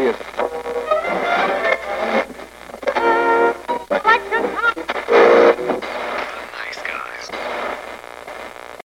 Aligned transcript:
serious. 0.00 0.16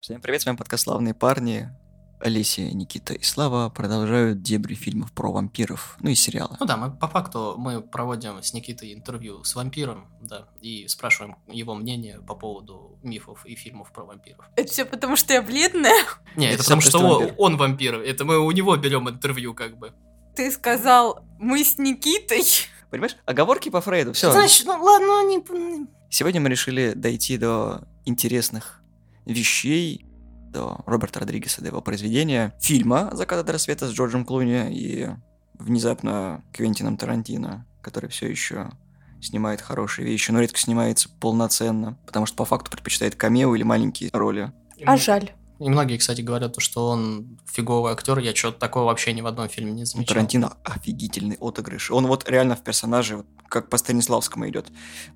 Всем 0.00 0.21
привет, 0.21 0.42
с 0.42 0.46
вами 0.46 0.56
подкаст 0.56 0.85
«Славные 0.85 1.14
парни». 1.14 1.71
Олеся, 2.21 2.62
Никита 2.62 3.12
и 3.12 3.22
Слава 3.22 3.69
продолжают 3.69 4.40
дебри 4.40 4.74
фильмов 4.74 5.12
про 5.12 5.30
вампиров, 5.30 5.96
ну 6.00 6.08
и 6.08 6.14
сериала. 6.14 6.56
Ну 6.58 6.64
да, 6.64 6.79
мы 6.79 6.90
по 6.90 7.06
факту 7.06 7.54
мы 7.58 7.82
проводим 7.82 8.42
с 8.42 8.54
Никитой 8.54 8.94
интервью 8.94 9.44
с 9.44 9.54
вампиром, 9.54 10.08
да, 10.22 10.48
и 10.62 10.88
спрашиваем 10.88 11.36
его 11.48 11.74
мнение 11.74 12.20
по 12.26 12.34
поводу 12.34 12.98
мифов 13.02 13.44
и 13.44 13.54
фильмов 13.56 13.92
про 13.92 14.04
вампиров. 14.04 14.48
Это 14.56 14.70
все 14.70 14.86
потому, 14.86 15.16
что 15.16 15.34
я 15.34 15.42
бледная? 15.42 15.92
Не, 16.34 16.46
это, 16.46 16.54
Это 16.54 16.62
потому, 16.64 16.80
что 16.80 16.98
он, 16.98 17.04
вампир. 17.04 17.34
он 17.36 17.56
вампир. 17.58 17.94
Это 17.96 18.24
мы 18.24 18.38
у 18.38 18.50
него 18.52 18.74
берем 18.76 19.08
интервью, 19.08 19.52
как 19.52 19.76
бы. 19.76 19.92
Ты 20.35 20.51
сказал, 20.51 21.24
мы 21.38 21.65
с 21.65 21.79
Никитой. 21.79 22.45
Понимаешь? 22.91 23.16
Оговорки 23.27 23.69
по 23.69 23.80
Фрейду, 23.80 24.12
все. 24.12 24.30
Значит, 24.33 24.66
ну 24.66 24.83
ладно, 24.83 25.29
не... 25.29 25.87
Сегодня 26.11 26.41
мы 26.41 26.48
решили 26.48 26.92
дойти 26.95 27.38
до 27.38 27.88
интересных 28.05 28.83
вещей, 29.25 30.06
до 30.51 30.83
Роберта 30.87 31.20
Родригеса, 31.20 31.61
до 31.61 31.69
его 31.69 31.80
произведения, 31.80 32.55
фильма 32.61 33.11
«Закат 33.12 33.45
до 33.45 33.52
рассвета» 33.52 33.89
с 33.89 33.92
Джорджем 33.92 34.25
Клуни 34.25 34.73
и 34.73 35.09
внезапно 35.55 36.45
Квентином 36.53 36.97
Тарантино, 36.97 37.66
который 37.83 38.09
все 38.11 38.28
еще 38.28 38.70
снимает 39.20 39.61
хорошие 39.61 40.06
вещи, 40.06 40.30
но 40.30 40.41
редко 40.41 40.59
снимается 40.59 41.09
полноценно, 41.20 41.98
потому 42.06 42.27
что 42.27 42.37
по 42.37 42.45
факту 42.45 42.70
предпочитает 42.70 43.16
камео 43.16 43.55
или 43.56 43.62
маленькие 43.62 44.11
роли. 44.12 44.53
А 44.84 44.97
жаль. 44.97 45.33
И 45.64 45.68
многие, 45.70 45.96
кстати, 45.96 46.20
говорят, 46.20 46.56
что 46.59 46.88
он 46.88 47.38
фиговый 47.50 47.92
актер. 47.92 48.18
Я 48.18 48.34
что-то 48.34 48.59
такого 48.59 48.84
вообще 48.84 49.14
ни 49.14 49.22
в 49.22 49.27
одном 49.27 49.48
фильме 49.48 49.72
не 49.72 49.86
замечал. 49.86 50.09
Тарантино 50.14 50.59
офигительный 50.62 51.38
отыгрыш. 51.41 51.91
Он 51.91 52.06
вот 52.06 52.28
реально 52.28 52.55
в 52.55 52.62
персонаже, 52.62 53.16
вот 53.16 53.27
как 53.48 53.70
по 53.70 53.78
Станиславскому 53.78 54.47
идет. 54.50 54.66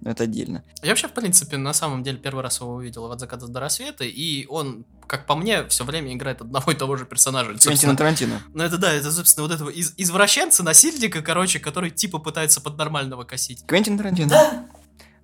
Но 0.00 0.11
это 0.11 0.25
отдельно. 0.25 0.64
Я 0.83 0.89
вообще, 0.89 1.06
в 1.08 1.12
принципе, 1.12 1.58
на 1.58 1.75
самом 1.75 2.03
деле 2.03 2.17
первый 2.17 2.42
раз 2.42 2.61
его 2.61 2.73
увидел 2.77 3.12
от 3.12 3.20
заката 3.20 3.47
до 3.47 3.61
рассвета, 3.61 4.05
и 4.05 4.47
он, 4.47 4.86
как 5.06 5.27
по 5.27 5.36
мне, 5.36 5.67
все 5.69 5.84
время 5.84 6.14
играет 6.14 6.41
одного 6.41 6.73
и 6.73 6.75
того 6.75 6.97
же 6.97 7.05
персонажа. 7.05 7.53
Квентина 7.58 7.95
Тарантино. 7.95 8.41
Ну 8.55 8.62
это 8.62 8.78
да, 8.78 8.91
это, 8.95 9.12
собственно, 9.12 9.47
вот 9.47 9.55
этого 9.55 9.69
из- 9.69 9.92
извращенца, 9.98 10.62
насильника, 10.62 11.20
короче, 11.20 11.58
который 11.58 11.91
типа 11.91 12.20
пытается 12.20 12.62
под 12.62 12.78
нормального 12.78 13.25
косить. 13.25 13.64
Квентин 13.67 13.98
Тарантино. 13.98 14.67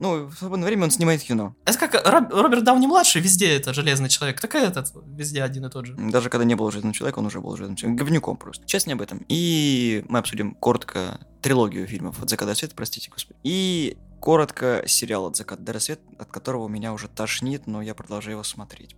Ну, 0.04 0.26
в 0.26 0.34
свободное 0.34 0.66
время 0.66 0.84
он 0.84 0.90
снимает 0.90 1.22
кино. 1.22 1.56
Это 1.64 1.78
как 1.78 1.94
Роб- 1.94 2.30
Роберт 2.30 2.62
Дауни-младший, 2.62 3.22
везде 3.22 3.56
это 3.56 3.72
железный 3.72 4.10
человек. 4.10 4.38
Так 4.38 4.54
и 4.54 4.58
этот, 4.58 4.92
везде 5.06 5.42
один 5.42 5.64
и 5.64 5.70
тот 5.70 5.86
же. 5.86 5.94
Даже 5.96 6.28
когда 6.28 6.44
не 6.44 6.54
был 6.54 6.70
железным 6.70 6.92
человеком, 6.92 7.22
он 7.22 7.28
уже 7.28 7.40
был 7.40 7.56
железным 7.56 7.76
человеком. 7.76 8.04
Говнюком 8.04 8.36
просто. 8.36 8.68
Сейчас 8.68 8.86
не 8.86 8.92
об 8.92 9.00
этом. 9.00 9.24
И 9.30 10.04
мы 10.06 10.18
обсудим 10.18 10.56
коротко 10.56 11.26
трилогию 11.40 11.86
фильмов 11.86 12.22
«От 12.22 12.28
заката 12.28 12.48
до 12.48 12.52
рассвета», 12.52 12.74
простите, 12.76 13.08
господи. 13.10 13.38
И 13.44 13.96
коротко 14.20 14.82
сериал 14.86 15.24
«От 15.24 15.36
заката 15.36 15.62
до 15.62 15.72
рассвета», 15.72 16.02
от 16.18 16.30
которого 16.30 16.68
меня 16.68 16.92
уже 16.92 17.08
тошнит, 17.08 17.66
но 17.66 17.80
я 17.80 17.94
продолжаю 17.94 18.32
его 18.34 18.42
смотреть. 18.42 18.96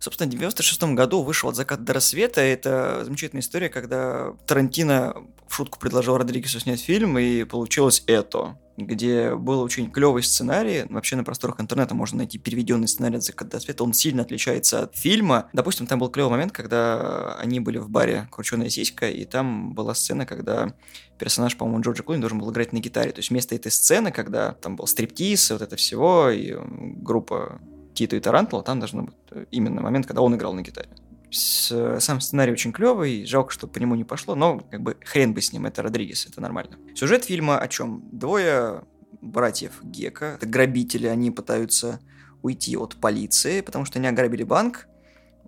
Собственно, 0.00 0.28
в 0.28 0.32
96 0.32 0.82
году 0.94 1.22
вышел 1.22 1.50
«От 1.50 1.56
заката 1.56 1.82
до 1.82 1.92
рассвета». 1.92 2.40
Это 2.40 3.04
замечательная 3.04 3.42
история, 3.42 3.68
когда 3.68 4.32
Тарантино 4.46 5.14
в 5.48 5.54
шутку 5.54 5.78
предложил 5.78 6.16
Родригесу 6.16 6.60
снять 6.60 6.80
фильм, 6.80 7.18
и 7.18 7.44
получилось 7.44 8.02
это 8.06 8.58
где 8.84 9.34
был 9.34 9.60
очень 9.60 9.90
клевый 9.90 10.22
сценарий. 10.22 10.84
Вообще 10.88 11.16
на 11.16 11.24
просторах 11.24 11.60
интернета 11.60 11.94
можно 11.94 12.18
найти 12.18 12.38
переведенный 12.38 12.88
сценарий 12.88 13.16
от 13.16 13.48
до 13.48 13.56
рассвета. 13.56 13.84
Он 13.84 13.92
сильно 13.92 14.22
отличается 14.22 14.82
от 14.82 14.96
фильма. 14.96 15.48
Допустим, 15.52 15.86
там 15.86 15.98
был 15.98 16.08
клевый 16.08 16.30
момент, 16.30 16.52
когда 16.52 17.34
они 17.34 17.60
были 17.60 17.78
в 17.78 17.88
баре 17.88 18.28
«Крученая 18.30 18.68
сиська», 18.68 19.08
и 19.08 19.24
там 19.24 19.74
была 19.74 19.94
сцена, 19.94 20.26
когда 20.26 20.74
персонаж, 21.18 21.56
по-моему, 21.56 21.82
Джорджа 21.82 22.02
Клуни 22.02 22.20
должен 22.20 22.38
был 22.38 22.50
играть 22.50 22.72
на 22.72 22.78
гитаре. 22.78 23.12
То 23.12 23.18
есть 23.18 23.30
вместо 23.30 23.54
этой 23.54 23.70
сцены, 23.70 24.10
когда 24.12 24.52
там 24.52 24.76
был 24.76 24.86
стриптиз 24.86 25.50
вот 25.50 25.62
это 25.62 25.76
всего, 25.76 26.30
и 26.30 26.56
группа 26.58 27.60
Тито 27.94 28.16
и 28.16 28.20
Тарантула, 28.20 28.62
там 28.62 28.78
должен 28.78 29.06
быть 29.06 29.14
именно 29.50 29.82
момент, 29.82 30.06
когда 30.06 30.22
он 30.22 30.34
играл 30.34 30.52
на 30.54 30.62
гитаре. 30.62 30.88
С- 31.30 32.00
сам 32.00 32.20
сценарий 32.20 32.52
очень 32.52 32.72
клевый, 32.72 33.24
жалко, 33.24 33.52
что 33.52 33.66
по 33.66 33.78
нему 33.78 33.94
не 33.94 34.04
пошло, 34.04 34.34
но 34.34 34.58
как 34.58 34.82
бы 34.82 34.96
хрен 35.04 35.32
бы 35.32 35.40
с 35.40 35.52
ним, 35.52 35.66
это 35.66 35.82
Родригес, 35.82 36.26
это 36.26 36.40
нормально. 36.40 36.76
Сюжет 36.94 37.24
фильма 37.24 37.58
о 37.58 37.68
чем? 37.68 38.08
Двое 38.10 38.82
братьев 39.20 39.80
Гека, 39.82 40.36
это 40.36 40.46
грабители, 40.46 41.06
они 41.06 41.30
пытаются 41.30 42.00
уйти 42.42 42.76
от 42.76 42.96
полиции, 42.96 43.60
потому 43.60 43.84
что 43.84 43.98
они 43.98 44.08
ограбили 44.08 44.42
банк. 44.42 44.86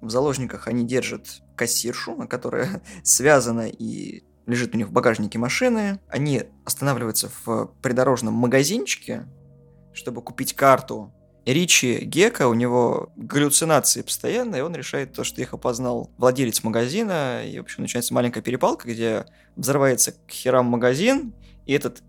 В 0.01 0.11
заложниках 0.11 0.69
они 0.69 0.85
держат 0.87 1.43
кассиршу, 1.57 2.15
которая 2.31 2.83
связана 3.03 3.69
и 3.69 4.25
лежит 4.47 4.75
у 4.75 4.79
них 4.79 4.89
в 4.89 4.93
багажнике 4.93 5.39
машины. 5.39 6.01
Они 6.09 6.45
останавливаются 6.65 7.31
в 7.45 7.73
придорожном 7.81 8.35
магазинчике, 8.35 9.27
чтобы 9.93 10.23
купить 10.23 10.55
карту. 10.55 11.13
Ричи 11.45 12.05
Гека, 12.05 12.47
у 12.47 12.55
него 12.55 13.11
галлюцинации 13.17 14.03
постоянно, 14.03 14.57
и 14.57 14.61
он 14.61 14.75
решает 14.75 15.13
то, 15.13 15.25
что 15.25 15.41
их 15.41 15.55
опознал 15.55 16.09
владелец 16.17 16.63
магазина, 16.63 17.45
и, 17.45 17.59
в 17.59 17.63
общем, 17.63 17.83
начинается 17.83 18.15
маленькая 18.15 18.43
перепалка, 18.43 18.89
где 18.89 19.27
взрывается 19.57 20.13
к 20.13 20.31
херам 20.31 20.67
магазин, 20.67 21.33
и 21.67 21.73
этот 21.73 22.03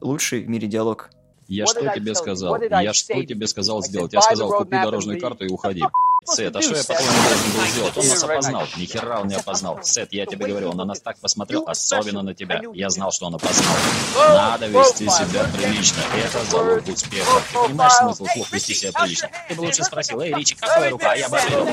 лучший 0.00 0.44
в 0.44 0.48
мире 0.48 0.68
диалог. 0.68 1.10
Я 1.48 1.66
что 1.66 1.80
тебе 1.94 2.14
сказал? 2.14 2.60
Я 2.60 2.92
что 2.92 3.24
тебе 3.24 3.46
сказал 3.46 3.82
сделать? 3.82 4.12
Я 4.12 4.20
сказал, 4.20 4.50
купи 4.50 4.70
дорожную 4.70 5.20
карту 5.20 5.46
и 5.46 5.48
уходи. 5.48 5.82
Сет, 6.26 6.56
а 6.56 6.62
что 6.62 6.76
я, 6.76 6.82
по-твоему, 6.82 7.22
должен 7.28 7.52
был 7.52 7.66
сделать? 7.66 7.96
Он 7.96 8.08
нас 8.08 8.24
опознал. 8.24 8.62
Ни 8.76 8.84
хера 8.84 9.20
он 9.20 9.28
не 9.28 9.34
опознал. 9.34 9.78
Сет, 9.82 10.12
я 10.12 10.26
тебе 10.26 10.46
говорю, 10.46 10.70
он 10.70 10.76
на 10.76 10.84
нас 10.84 11.00
так 11.00 11.18
посмотрел, 11.18 11.64
особенно 11.66 12.22
на 12.22 12.34
тебя. 12.34 12.62
Я 12.74 12.90
знал, 12.90 13.12
что 13.12 13.26
он 13.26 13.34
опознал. 13.36 13.74
Надо 14.16 14.66
вести 14.66 15.08
себя 15.08 15.44
прилично. 15.56 16.02
Это 16.16 16.44
залог 16.50 16.88
успеха. 16.88 17.42
Ты 17.52 17.58
понимаешь 17.58 17.92
смысл 17.92 18.26
слов 18.26 18.52
вести 18.52 18.74
себя 18.74 18.92
прилично? 18.92 19.30
Ты 19.48 19.54
бы 19.54 19.60
лучше 19.62 19.84
спросил, 19.84 20.20
эй, 20.20 20.34
Ричи, 20.34 20.54
какая 20.54 20.90
рука? 20.90 21.12
А 21.12 21.16
я 21.16 21.26
ответил, 21.26 21.66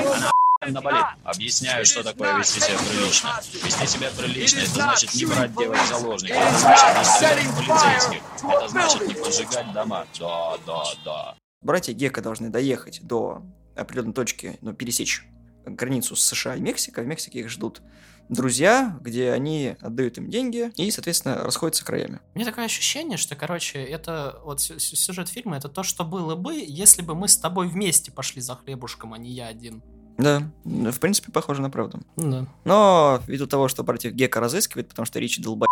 она 0.60 0.72
на 0.72 0.80
болит. 0.80 1.04
Объясняю, 1.24 1.84
что 1.84 2.02
такое 2.02 2.38
вести 2.38 2.60
себя 2.60 2.78
прилично. 2.78 3.40
Вести 3.64 3.86
себя 3.86 4.08
прилично, 4.16 4.60
это 4.60 4.70
значит 4.70 5.14
не 5.14 5.26
брать 5.26 5.56
девок 5.56 5.76
в 5.76 5.88
заложники. 5.88 6.32
Это 6.32 6.58
значит 6.58 6.98
не 6.98 7.04
стрелять 7.04 7.46
в 7.46 7.56
полицейских. 7.56 8.22
Это 8.42 8.68
значит 8.68 9.08
не 9.08 9.14
поджигать 9.14 9.72
дома. 9.72 10.06
Да, 10.18 10.56
да, 10.66 10.82
да. 11.04 11.34
Братья 11.62 11.92
Гека 11.92 12.20
должны 12.22 12.50
доехать 12.50 13.00
до 13.02 13.42
определенной 13.76 14.12
точки, 14.14 14.58
ну, 14.60 14.72
пересечь 14.72 15.26
границу 15.66 16.14
с 16.16 16.22
США 16.22 16.56
и 16.56 16.60
Мексикой. 16.60 17.04
В 17.04 17.06
Мексике 17.06 17.40
их 17.40 17.48
ждут 17.48 17.80
друзья, 18.28 18.98
где 19.00 19.32
они 19.32 19.76
отдают 19.80 20.18
им 20.18 20.30
деньги 20.30 20.72
и, 20.76 20.90
соответственно, 20.90 21.36
расходятся 21.42 21.84
краями. 21.84 22.20
У 22.34 22.38
меня 22.38 22.48
такое 22.48 22.64
ощущение, 22.64 23.18
что, 23.18 23.34
короче, 23.36 23.82
это 23.82 24.40
вот 24.44 24.60
сю- 24.60 24.78
сю- 24.78 24.96
сюжет 24.96 25.28
фильма, 25.28 25.56
это 25.56 25.68
то, 25.68 25.82
что 25.82 26.04
было 26.04 26.34
бы, 26.34 26.54
если 26.54 27.02
бы 27.02 27.14
мы 27.14 27.28
с 27.28 27.36
тобой 27.36 27.68
вместе 27.68 28.10
пошли 28.12 28.40
за 28.40 28.56
хлебушком, 28.56 29.12
а 29.14 29.18
не 29.18 29.30
я 29.30 29.46
один. 29.48 29.82
Да, 30.16 30.42
ну, 30.64 30.92
в 30.92 31.00
принципе, 31.00 31.32
похоже 31.32 31.60
на 31.60 31.70
правду. 31.70 32.00
Да. 32.16 32.46
Но 32.64 33.20
ввиду 33.26 33.46
того, 33.46 33.68
что 33.68 33.82
братьев 33.82 34.12
Гека 34.12 34.40
разыскивает, 34.40 34.88
потому 34.88 35.06
что 35.06 35.18
Ричи 35.18 35.42
долба 35.42 35.66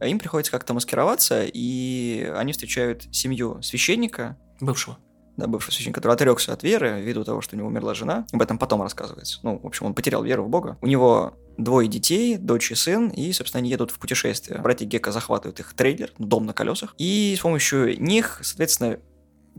им 0.00 0.18
приходится 0.18 0.52
как-то 0.52 0.74
маскироваться, 0.74 1.44
и 1.44 2.30
они 2.36 2.52
встречают 2.52 3.08
семью 3.10 3.60
священника, 3.62 4.36
Бывшего. 4.60 4.98
Да, 5.36 5.46
бывший 5.46 5.72
священник, 5.72 5.94
который 5.96 6.12
отрекся 6.12 6.52
от 6.52 6.62
веры 6.62 7.00
ввиду 7.00 7.24
того, 7.24 7.40
что 7.40 7.56
у 7.56 7.58
него 7.58 7.68
умерла 7.68 7.94
жена. 7.94 8.26
Об 8.32 8.42
этом 8.42 8.58
потом 8.58 8.82
рассказывается. 8.82 9.40
Ну, 9.42 9.58
в 9.58 9.66
общем, 9.66 9.86
он 9.86 9.94
потерял 9.94 10.22
веру 10.22 10.44
в 10.44 10.48
Бога. 10.48 10.78
У 10.80 10.86
него 10.86 11.34
двое 11.56 11.88
детей, 11.88 12.36
дочь 12.36 12.70
и 12.70 12.74
сын, 12.74 13.08
и, 13.08 13.32
собственно, 13.32 13.60
они 13.60 13.70
едут 13.70 13.90
в 13.90 13.98
путешествие. 13.98 14.60
Братья 14.60 14.86
Гека 14.86 15.12
захватывают 15.12 15.60
их 15.60 15.74
трейлер, 15.74 16.12
дом 16.18 16.46
на 16.46 16.52
колесах, 16.52 16.94
и 16.98 17.34
с 17.36 17.40
помощью 17.40 18.00
них, 18.00 18.40
соответственно, 18.42 18.98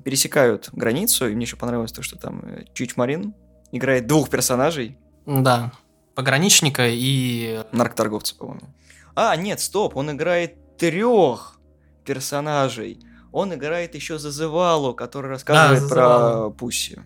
пересекают 0.03 0.69
границу, 0.73 1.27
и 1.27 1.35
мне 1.35 1.45
еще 1.45 1.55
понравилось 1.55 1.91
то, 1.91 2.01
что 2.01 2.17
там 2.17 2.41
э, 2.43 2.65
Чич 2.73 2.97
Марин 2.97 3.33
играет 3.71 4.07
двух 4.07 4.29
персонажей, 4.29 4.97
Да. 5.25 5.71
Пограничника 6.15 6.87
и... 6.87 7.63
наркоторговца, 7.73 8.35
по-моему. 8.35 8.67
А, 9.15 9.35
нет, 9.35 9.59
стоп, 9.59 9.97
он 9.97 10.11
играет 10.11 10.77
трех 10.77 11.59
персонажей. 12.05 12.99
Он 13.35 13.53
играет 13.53 13.95
еще 13.95 14.17
Зазывалу, 14.17 14.93
который 14.93 15.29
рассказывает 15.29 15.89
про 15.89 16.07
Зазывалу. 16.07 16.51
Пусси. 16.53 16.99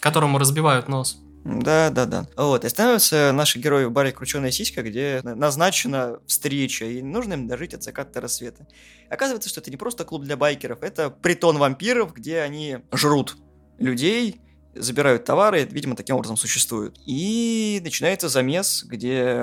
которому 0.00 0.38
разбивают 0.38 0.86
нос. 0.88 1.18
Да, 1.44 1.88
да, 1.90 2.04
да. 2.04 2.26
Вот, 2.36 2.64
и 2.64 2.68
становятся 2.68 3.30
наши 3.32 3.58
герои 3.58 3.84
в 3.86 3.90
баре 3.90 4.12
«Крученая 4.12 4.50
сиська», 4.50 4.82
где 4.82 5.20
на- 5.22 5.34
назначена 5.34 6.18
встреча, 6.26 6.84
и 6.84 7.00
нужно 7.02 7.34
им 7.34 7.46
дожить 7.48 7.72
от 7.72 7.82
заката 7.82 8.14
до 8.14 8.20
рассвета. 8.20 8.66
Оказывается, 9.08 9.48
что 9.48 9.60
это 9.60 9.70
не 9.70 9.76
просто 9.76 10.04
клуб 10.04 10.24
для 10.24 10.36
байкеров, 10.36 10.82
это 10.82 11.08
притон 11.08 11.56
вампиров, 11.58 12.12
где 12.12 12.40
они 12.40 12.78
жрут 12.92 13.36
людей, 13.78 14.40
забирают 14.74 15.24
товары, 15.24 15.62
видимо, 15.70 15.96
таким 15.96 16.16
образом 16.16 16.36
существуют. 16.36 16.98
И 17.06 17.80
начинается 17.82 18.28
замес, 18.28 18.84
где 18.84 19.40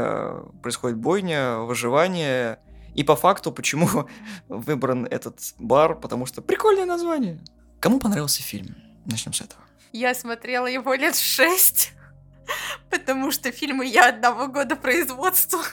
происходит 0.62 0.98
бойня, 0.98 1.60
выживание. 1.60 2.60
И 2.95 3.04
по 3.04 3.16
факту, 3.16 3.51
почему 3.51 3.88
выбран 4.48 5.06
этот 5.06 5.40
бар, 5.60 6.00
потому 6.00 6.25
что 6.25 6.42
прикольное 6.42 6.86
название. 6.86 7.40
Кому 7.80 8.00
понравился 8.00 8.42
фильм? 8.42 8.75
Начнем 9.06 9.34
с 9.34 9.42
этого. 9.42 9.62
Я 9.92 10.16
смотрела 10.16 10.68
его 10.68 10.94
лет 10.94 11.16
шесть, 11.16 11.94
потому 12.90 13.31
что 13.31 13.51
фильмы 13.51 13.86
я 13.86 14.10
одного 14.10 14.48
года 14.48 14.75
производства. 14.75 15.62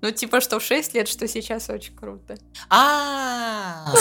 Ну, 0.00 0.12
типа, 0.12 0.40
что 0.40 0.60
в 0.60 0.62
6 0.62 0.94
лет, 0.94 1.08
что 1.08 1.26
сейчас 1.26 1.68
очень 1.68 1.96
круто. 1.96 2.36
А, 2.70 3.92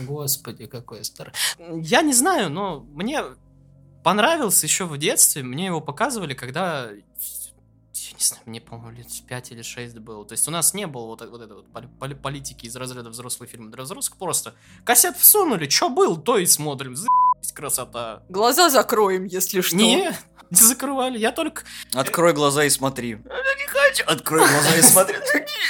господи, 0.00 0.66
какой 0.66 1.04
старый. 1.04 1.32
Я 1.80 2.02
не 2.02 2.12
знаю, 2.12 2.50
но 2.50 2.80
мне 2.80 3.22
понравился 4.02 4.66
еще 4.66 4.86
в 4.86 4.98
детстве. 4.98 5.44
Мне 5.44 5.66
его 5.66 5.80
показывали, 5.80 6.34
когда 6.34 6.88
я 8.12 8.18
не 8.18 8.24
знаю, 8.24 8.42
мне, 8.46 8.60
по-моему, 8.60 8.96
лет 8.98 9.06
5 9.26 9.52
или 9.52 9.62
6 9.62 9.98
было. 9.98 10.24
То 10.24 10.32
есть 10.32 10.46
у 10.48 10.50
нас 10.50 10.74
не 10.74 10.86
было 10.86 11.06
вот, 11.06 11.20
вот 11.28 11.40
этой 11.40 11.56
вот 11.56 11.66
поли- 11.72 11.88
поли- 11.98 12.14
политики 12.14 12.66
из 12.66 12.76
разряда 12.76 13.10
взрослый 13.10 13.48
фильм 13.48 13.70
для 13.70 13.82
взрослых. 13.82 14.18
Просто 14.18 14.54
кассет 14.84 15.16
всунули, 15.16 15.68
что 15.68 15.88
был, 15.88 16.16
то 16.16 16.38
и 16.38 16.46
смотрим. 16.46 16.96
За***ись, 16.96 17.52
красота. 17.52 18.22
Глаза 18.28 18.70
закроем, 18.70 19.24
если 19.24 19.60
что. 19.60 19.76
Не, 19.76 20.12
не 20.50 20.56
закрывали. 20.56 21.18
Я 21.18 21.32
только... 21.32 21.64
Открой 21.92 22.32
глаза 22.32 22.64
и 22.64 22.70
смотри. 22.70 23.10
Я 23.10 23.16
не 23.16 23.66
хочу. 23.66 24.04
Открой 24.06 24.40
глаза 24.48 24.76
и 24.76 24.82
смотри. 24.82 25.16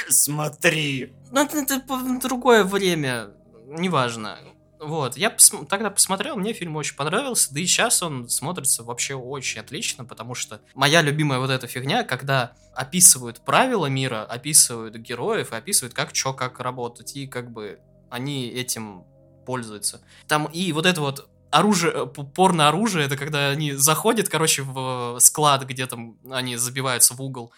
Смотри. 0.09 1.13
Ну, 1.31 1.43
это, 1.43 1.81
другое 2.21 2.63
время. 2.63 3.31
Неважно. 3.67 4.37
Вот, 4.79 5.15
я 5.17 5.29
пос- 5.29 5.65
тогда 5.67 5.89
посмотрел, 5.89 6.35
мне 6.35 6.53
фильм 6.53 6.75
очень 6.75 6.95
понравился, 6.95 7.53
да 7.53 7.59
и 7.59 7.65
сейчас 7.65 8.03
он 8.03 8.27
смотрится 8.29 8.83
вообще 8.83 9.15
очень 9.15 9.61
отлично, 9.61 10.03
потому 10.03 10.35
что 10.35 10.59
моя 10.73 11.01
любимая 11.01 11.39
вот 11.39 11.49
эта 11.49 11.65
фигня, 11.67 12.03
когда 12.03 12.53
описывают 12.73 13.39
правила 13.45 13.85
мира, 13.85 14.23
описывают 14.25 14.95
героев 14.95 15.53
описывают, 15.53 15.93
как 15.93 16.13
что, 16.13 16.33
как 16.33 16.59
работать, 16.59 17.15
и 17.15 17.25
как 17.25 17.51
бы 17.51 17.79
они 18.09 18.47
этим 18.47 19.05
пользуются. 19.45 20.01
Там 20.27 20.45
и 20.45 20.71
вот 20.71 20.85
это 20.85 21.01
вот 21.01 21.29
оружие, 21.51 21.93
э, 21.93 22.05
порно-оружие, 22.05 23.05
это 23.05 23.15
когда 23.15 23.49
они 23.49 23.73
заходят, 23.73 24.27
короче, 24.27 24.63
в 24.63 25.17
склад, 25.19 25.65
где 25.65 25.85
там 25.87 26.17
они 26.29 26.57
забиваются 26.57 27.13
в 27.13 27.21
угол, 27.21 27.53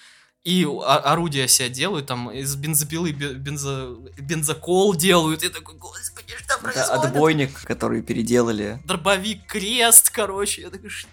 и 0.48 0.66
орудия 0.86 1.48
себя 1.50 1.68
делают, 1.68 2.06
там 2.08 2.32
из 2.32 2.56
бензопилы 2.56 3.12
бе- 3.12 3.34
бензо, 3.34 3.96
бензокол 4.18 4.96
делают, 4.96 5.44
и 5.44 5.50
такой, 5.50 5.76
господи, 5.76 6.34
что 6.38 6.54
Это 6.54 6.64
происходит? 6.64 7.06
отбойник, 7.06 7.62
который 7.64 8.02
переделали. 8.02 8.80
Дробовик, 8.86 9.46
крест, 9.46 10.10
короче, 10.10 10.62
я 10.62 10.70
такой, 10.70 10.90
что? 10.90 11.10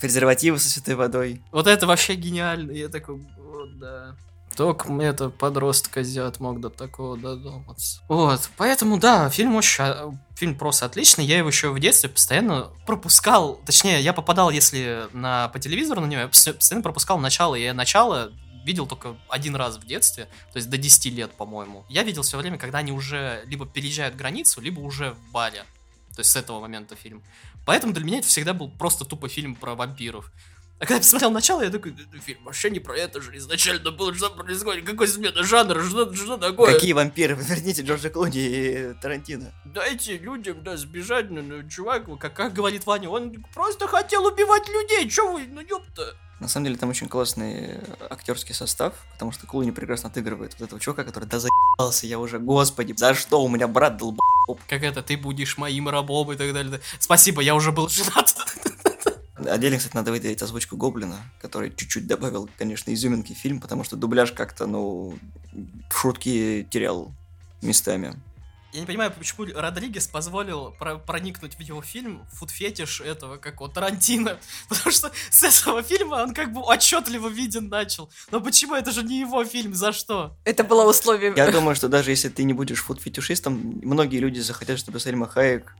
Презервативы 0.00 0.58
со 0.58 0.68
святой 0.68 0.96
водой. 0.96 1.40
Вот 1.50 1.66
это 1.66 1.86
вообще 1.86 2.14
гениально, 2.14 2.72
я 2.72 2.88
такой, 2.88 3.16
вот, 3.38 3.78
да. 3.78 4.14
Только 4.54 4.92
это 5.00 5.30
подросток 5.30 5.96
азиат 5.98 6.40
мог 6.40 6.60
до 6.60 6.68
такого 6.68 7.16
додуматься. 7.16 8.00
Вот, 8.08 8.50
поэтому, 8.56 8.98
да, 8.98 9.30
фильм 9.30 9.54
очень, 9.54 9.84
а, 9.84 10.12
фильм 10.34 10.56
просто 10.58 10.84
отличный. 10.86 11.24
Я 11.24 11.38
его 11.38 11.48
еще 11.48 11.70
в 11.70 11.78
детстве 11.78 12.08
постоянно 12.10 12.66
пропускал. 12.84 13.60
Точнее, 13.64 14.00
я 14.00 14.12
попадал, 14.12 14.50
если 14.50 15.06
на, 15.12 15.48
по 15.48 15.58
телевизору 15.60 16.00
на 16.00 16.06
него, 16.06 16.22
я 16.22 16.26
пос- 16.26 16.52
постоянно 16.52 16.82
пропускал 16.82 17.18
начало. 17.20 17.54
И 17.54 17.62
я 17.62 17.72
начало 17.72 18.32
видел 18.68 18.86
только 18.86 19.16
один 19.28 19.56
раз 19.56 19.78
в 19.78 19.86
детстве, 19.86 20.26
то 20.52 20.58
есть 20.58 20.68
до 20.68 20.76
10 20.76 21.06
лет, 21.06 21.32
по-моему. 21.32 21.84
Я 21.88 22.02
видел 22.02 22.22
все 22.22 22.36
время, 22.36 22.58
когда 22.58 22.78
они 22.78 22.92
уже 22.92 23.42
либо 23.46 23.66
переезжают 23.66 24.14
границу, 24.14 24.60
либо 24.60 24.80
уже 24.80 25.12
в 25.12 25.32
баре. 25.32 25.64
То 26.14 26.20
есть 26.20 26.30
с 26.30 26.36
этого 26.36 26.60
момента 26.60 26.94
фильм. 26.94 27.22
Поэтому 27.64 27.92
для 27.92 28.04
меня 28.04 28.18
это 28.18 28.28
всегда 28.28 28.52
был 28.52 28.70
просто 28.70 29.04
тупо 29.04 29.28
фильм 29.28 29.54
про 29.54 29.74
вампиров. 29.74 30.30
А 30.78 30.82
когда 30.82 30.94
я 30.94 31.00
посмотрел 31.00 31.30
начало, 31.32 31.62
я 31.62 31.70
такой, 31.70 31.92
«Это 31.92 32.22
фильм 32.22 32.44
вообще 32.44 32.70
не 32.70 32.78
про 32.78 32.96
это 32.96 33.20
же 33.20 33.36
изначально 33.36 33.90
было, 33.90 34.14
что 34.14 34.30
происходит, 34.30 34.84
какой 34.84 35.08
смена 35.08 35.42
жанра, 35.42 35.82
что, 35.82 36.14
что 36.14 36.36
такое? 36.36 36.72
Какие 36.72 36.92
вампиры? 36.92 37.34
Верните 37.40 37.82
Джорджа 37.82 38.10
Клуни 38.10 38.38
и 38.38 38.94
Тарантино. 38.94 39.52
Дайте 39.64 40.18
людям, 40.18 40.62
да, 40.62 40.76
сбежать, 40.76 41.30
ну, 41.30 41.42
ну, 41.42 41.68
чувак, 41.68 42.04
как, 42.20 42.34
как 42.34 42.52
говорит 42.52 42.86
Ваня, 42.86 43.10
он 43.10 43.44
просто 43.52 43.88
хотел 43.88 44.24
убивать 44.26 44.68
людей, 44.68 45.08
чё 45.10 45.32
вы, 45.32 45.48
ну 45.48 45.60
ёпта. 45.60 46.14
На 46.38 46.46
самом 46.46 46.66
деле 46.66 46.76
там 46.76 46.90
очень 46.90 47.08
классный 47.08 47.80
актерский 48.08 48.54
состав, 48.54 48.94
потому 49.14 49.32
что 49.32 49.48
Клуни 49.48 49.72
прекрасно 49.72 50.08
отыгрывает 50.08 50.54
вот 50.58 50.66
этого 50.66 50.80
чувака, 50.80 51.02
который 51.02 51.24
да 51.24 51.40
заебался 51.40 52.06
я 52.06 52.20
уже, 52.20 52.38
господи, 52.38 52.94
за 52.96 53.14
что 53.14 53.42
у 53.42 53.48
меня 53.48 53.66
брат 53.66 53.96
долб... 53.96 54.20
Как 54.68 54.82
это, 54.82 55.02
ты 55.02 55.16
будешь 55.16 55.58
моим 55.58 55.88
рабом 55.88 56.32
и 56.32 56.36
так 56.36 56.54
далее. 56.54 56.80
Спасибо, 57.00 57.42
я 57.42 57.54
уже 57.54 57.72
был 57.72 57.88
женат. 57.88 58.34
Отдельно, 59.46 59.78
кстати, 59.78 59.94
надо 59.94 60.10
выделить 60.10 60.42
озвучку 60.42 60.76
Гоблина, 60.76 61.18
который 61.40 61.72
чуть-чуть 61.74 62.06
добавил, 62.06 62.48
конечно, 62.58 62.92
изюминки 62.92 63.34
в 63.34 63.38
фильм, 63.38 63.60
потому 63.60 63.84
что 63.84 63.96
дубляж 63.96 64.32
как-то, 64.32 64.66
ну, 64.66 65.18
шутки 65.90 66.66
терял 66.70 67.12
местами. 67.62 68.14
Я 68.72 68.80
не 68.80 68.86
понимаю, 68.86 69.10
почему 69.10 69.46
Родригес 69.54 70.06
позволил 70.08 70.72
про- 70.78 70.98
проникнуть 70.98 71.54
в 71.54 71.60
его 71.60 71.80
фильм 71.80 72.26
фуд-фетиш 72.34 73.00
этого, 73.00 73.38
как 73.38 73.60
вот 73.60 73.72
Тарантино. 73.72 74.36
Потому 74.68 74.92
что 74.92 75.10
с 75.30 75.42
этого 75.42 75.82
фильма 75.82 76.16
он 76.16 76.34
как 76.34 76.52
бы 76.52 76.60
отчетливо 76.60 77.28
виден 77.28 77.68
начал. 77.68 78.10
Но 78.30 78.42
почему 78.42 78.74
это 78.74 78.92
же 78.92 79.02
не 79.02 79.20
его 79.20 79.42
фильм? 79.46 79.74
За 79.74 79.92
что? 79.92 80.36
Это 80.44 80.64
было 80.64 80.86
условие. 80.88 81.32
Я 81.34 81.50
думаю, 81.50 81.76
что 81.76 81.88
даже 81.88 82.10
если 82.10 82.28
ты 82.28 82.44
не 82.44 82.52
будешь 82.52 82.82
фуд-фетишистом, 82.84 83.80
многие 83.82 84.18
люди 84.18 84.40
захотят, 84.40 84.78
чтобы 84.78 85.00
Сальма 85.00 85.26
Хайек 85.26 85.74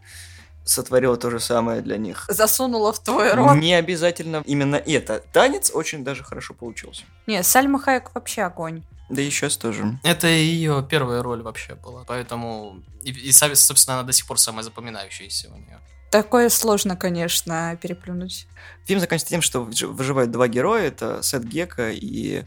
сотворила 0.69 1.17
то 1.17 1.31
же 1.31 1.41
самое 1.41 1.81
для 1.81 1.97
них. 1.97 2.27
Засунула 2.29 2.93
в 2.93 3.03
твой 3.03 3.33
рот. 3.33 3.57
Не 3.57 3.75
обязательно 3.75 4.43
именно 4.47 4.77
это. 4.77 5.23
Танец 5.33 5.71
очень 5.75 6.05
даже 6.05 6.23
хорошо 6.25 6.55
получился. 6.55 7.03
Не, 7.27 7.43
Сальма 7.43 7.79
Хайек 7.81 8.15
вообще 8.15 8.43
огонь. 8.43 8.83
Да 9.09 9.23
и 9.23 9.31
сейчас 9.31 9.57
тоже. 9.57 9.99
Это 10.05 10.27
ее 10.27 10.87
первая 10.89 11.23
роль 11.23 11.43
вообще 11.43 11.75
была. 11.75 12.05
Поэтому... 12.07 12.83
И, 13.03 13.11
и, 13.11 13.33
со- 13.33 13.55
собственно, 13.55 13.99
она 13.99 14.07
до 14.07 14.13
сих 14.13 14.27
пор 14.27 14.39
самая 14.39 14.63
запоминающаяся 14.63 15.49
у 15.51 15.57
нее. 15.57 15.81
Такое 16.11 16.49
сложно, 16.51 16.97
конечно, 16.97 17.79
переплюнуть. 17.81 18.47
Фильм 18.85 19.01
заканчивается 19.01 19.31
тем, 19.31 19.43
что 19.43 19.63
выж- 19.63 19.87
выживают 19.87 20.31
два 20.31 20.49
героя. 20.49 20.89
Это 20.89 21.23
Сет 21.23 21.45
Гека 21.45 21.91
и 21.91 22.45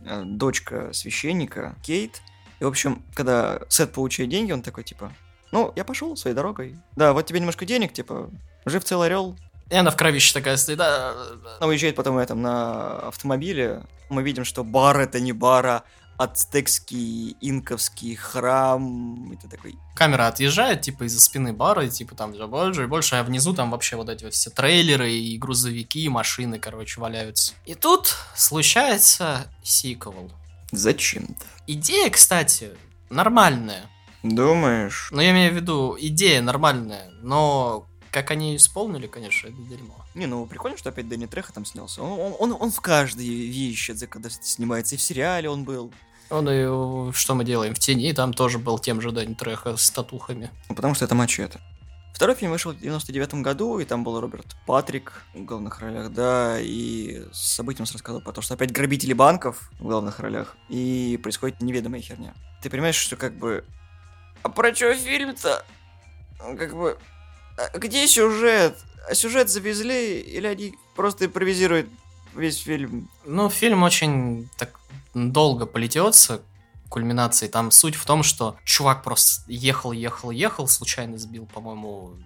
э, 0.00 0.22
дочка 0.24 0.92
священника 0.92 1.76
Кейт. 1.82 2.20
И, 2.60 2.64
в 2.64 2.68
общем, 2.68 3.02
когда 3.14 3.60
Сет 3.68 3.92
получает 3.92 4.30
деньги, 4.30 4.52
он 4.52 4.62
такой, 4.62 4.84
типа, 4.84 5.12
ну, 5.52 5.72
я 5.76 5.84
пошел 5.84 6.16
своей 6.16 6.34
дорогой. 6.34 6.76
Да, 6.96 7.12
вот 7.12 7.26
тебе 7.26 7.38
немножко 7.38 7.64
денег, 7.64 7.92
типа, 7.92 8.30
жив 8.64 8.84
целый 8.84 9.06
орел. 9.06 9.36
И 9.70 9.74
она 9.74 9.90
в 9.90 9.96
кровище 9.96 10.34
такая 10.34 10.56
стоит. 10.56 10.78
Да. 10.78 11.14
Она 11.58 11.68
уезжает 11.68 11.94
потом 11.94 12.18
этом 12.18 12.42
на 12.42 13.08
автомобиле. 13.08 13.84
Мы 14.08 14.22
видим, 14.22 14.44
что 14.44 14.64
бар 14.64 14.98
это 14.98 15.20
не 15.20 15.32
бар, 15.32 15.66
а 15.66 15.84
ацтекский, 16.18 17.36
инковский 17.40 18.14
храм. 18.14 19.36
Ты 19.40 19.48
такой, 19.48 19.76
Камера 19.94 20.28
отъезжает, 20.28 20.82
типа, 20.82 21.04
из-за 21.04 21.20
спины 21.20 21.52
бара, 21.52 21.84
и, 21.84 21.90
типа, 21.90 22.14
там 22.14 22.32
все 22.32 22.46
больше 22.46 22.84
и 22.84 22.86
больше, 22.86 23.16
а 23.16 23.22
внизу 23.22 23.54
там 23.54 23.70
вообще 23.70 23.96
вот 23.96 24.08
эти 24.08 24.28
все 24.30 24.50
трейлеры 24.50 25.10
и 25.10 25.38
грузовики, 25.38 26.04
и 26.04 26.08
машины, 26.08 26.58
короче, 26.58 27.00
валяются. 27.00 27.54
И 27.66 27.74
тут 27.74 28.14
случается 28.34 29.46
сиквел. 29.62 30.30
зачем-то. 30.70 31.44
Идея, 31.66 32.10
кстати, 32.10 32.70
нормальная. 33.10 33.82
Думаешь? 34.22 35.08
Но 35.10 35.20
я 35.22 35.32
имею 35.32 35.52
в 35.52 35.56
виду, 35.56 35.96
идея 35.98 36.42
нормальная, 36.42 37.10
но 37.22 37.86
как 38.10 38.30
они 38.30 38.50
ее 38.50 38.56
исполнили, 38.56 39.06
конечно, 39.06 39.48
это 39.48 39.56
дерьмо. 39.56 40.04
Не, 40.14 40.26
ну 40.26 40.46
прикольно, 40.46 40.76
что 40.76 40.90
опять 40.90 41.08
Дэнни 41.08 41.26
Треха 41.26 41.52
там 41.52 41.64
снялся. 41.64 42.02
Он, 42.02 42.20
он, 42.20 42.36
он, 42.38 42.56
он 42.60 42.70
в 42.70 42.80
каждой 42.80 43.26
вещи, 43.26 43.94
когда 44.06 44.28
снимается, 44.30 44.94
и 44.94 44.98
в 44.98 45.02
сериале 45.02 45.48
он 45.48 45.64
был. 45.64 45.92
Он 46.30 46.48
и 46.48 47.12
что 47.12 47.34
мы 47.34 47.44
делаем 47.44 47.74
в 47.74 47.78
тени, 47.78 48.12
там 48.12 48.32
тоже 48.32 48.58
был 48.58 48.78
тем 48.78 49.00
же 49.00 49.12
Дэнни 49.12 49.34
Треха 49.34 49.76
с 49.76 49.90
татухами. 49.90 50.50
Ну, 50.68 50.74
потому 50.74 50.94
что 50.94 51.04
это 51.04 51.14
мачете. 51.14 51.58
Второй 52.12 52.36
фильм 52.36 52.52
вышел 52.52 52.72
в 52.72 52.78
99 52.78 53.34
году, 53.42 53.78
и 53.78 53.84
там 53.84 54.04
был 54.04 54.20
Роберт 54.20 54.54
Патрик 54.66 55.24
в 55.34 55.44
главных 55.44 55.80
ролях, 55.80 56.12
да, 56.12 56.58
и 56.60 57.24
с 57.32 57.54
событием 57.54 57.86
рассказывал 57.90 58.22
про 58.22 58.32
то, 58.32 58.42
что 58.42 58.54
опять 58.54 58.70
грабители 58.70 59.14
банков 59.14 59.70
в 59.80 59.84
главных 59.84 60.20
ролях, 60.20 60.56
и 60.68 61.18
происходит 61.22 61.62
неведомая 61.62 62.00
херня. 62.00 62.34
Ты 62.62 62.70
понимаешь, 62.70 62.96
что 62.96 63.16
как 63.16 63.36
бы... 63.36 63.64
А 64.42 64.48
про 64.48 64.74
что 64.74 64.94
фильм-то? 64.94 65.64
Как 66.38 66.74
бы... 66.74 66.98
а 67.56 67.78
Где 67.78 68.06
сюжет? 68.06 68.76
А 69.08 69.14
сюжет 69.14 69.50
завезли, 69.50 70.20
или 70.20 70.46
они 70.46 70.74
просто 70.94 71.26
импровизируют 71.26 71.88
весь 72.34 72.58
фильм? 72.58 73.08
Ну, 73.24 73.50
фильм 73.50 73.82
очень 73.82 74.48
так 74.56 74.78
долго 75.14 75.66
плетется, 75.66 76.42
кульминации. 76.88 77.48
Там 77.48 77.70
суть 77.70 77.94
в 77.94 78.04
том, 78.04 78.22
что 78.22 78.56
чувак 78.64 79.02
просто 79.02 79.42
ехал, 79.48 79.92
ехал, 79.92 80.30
ехал, 80.30 80.68
случайно 80.68 81.18
сбил, 81.18 81.46
по-моему, 81.46 82.16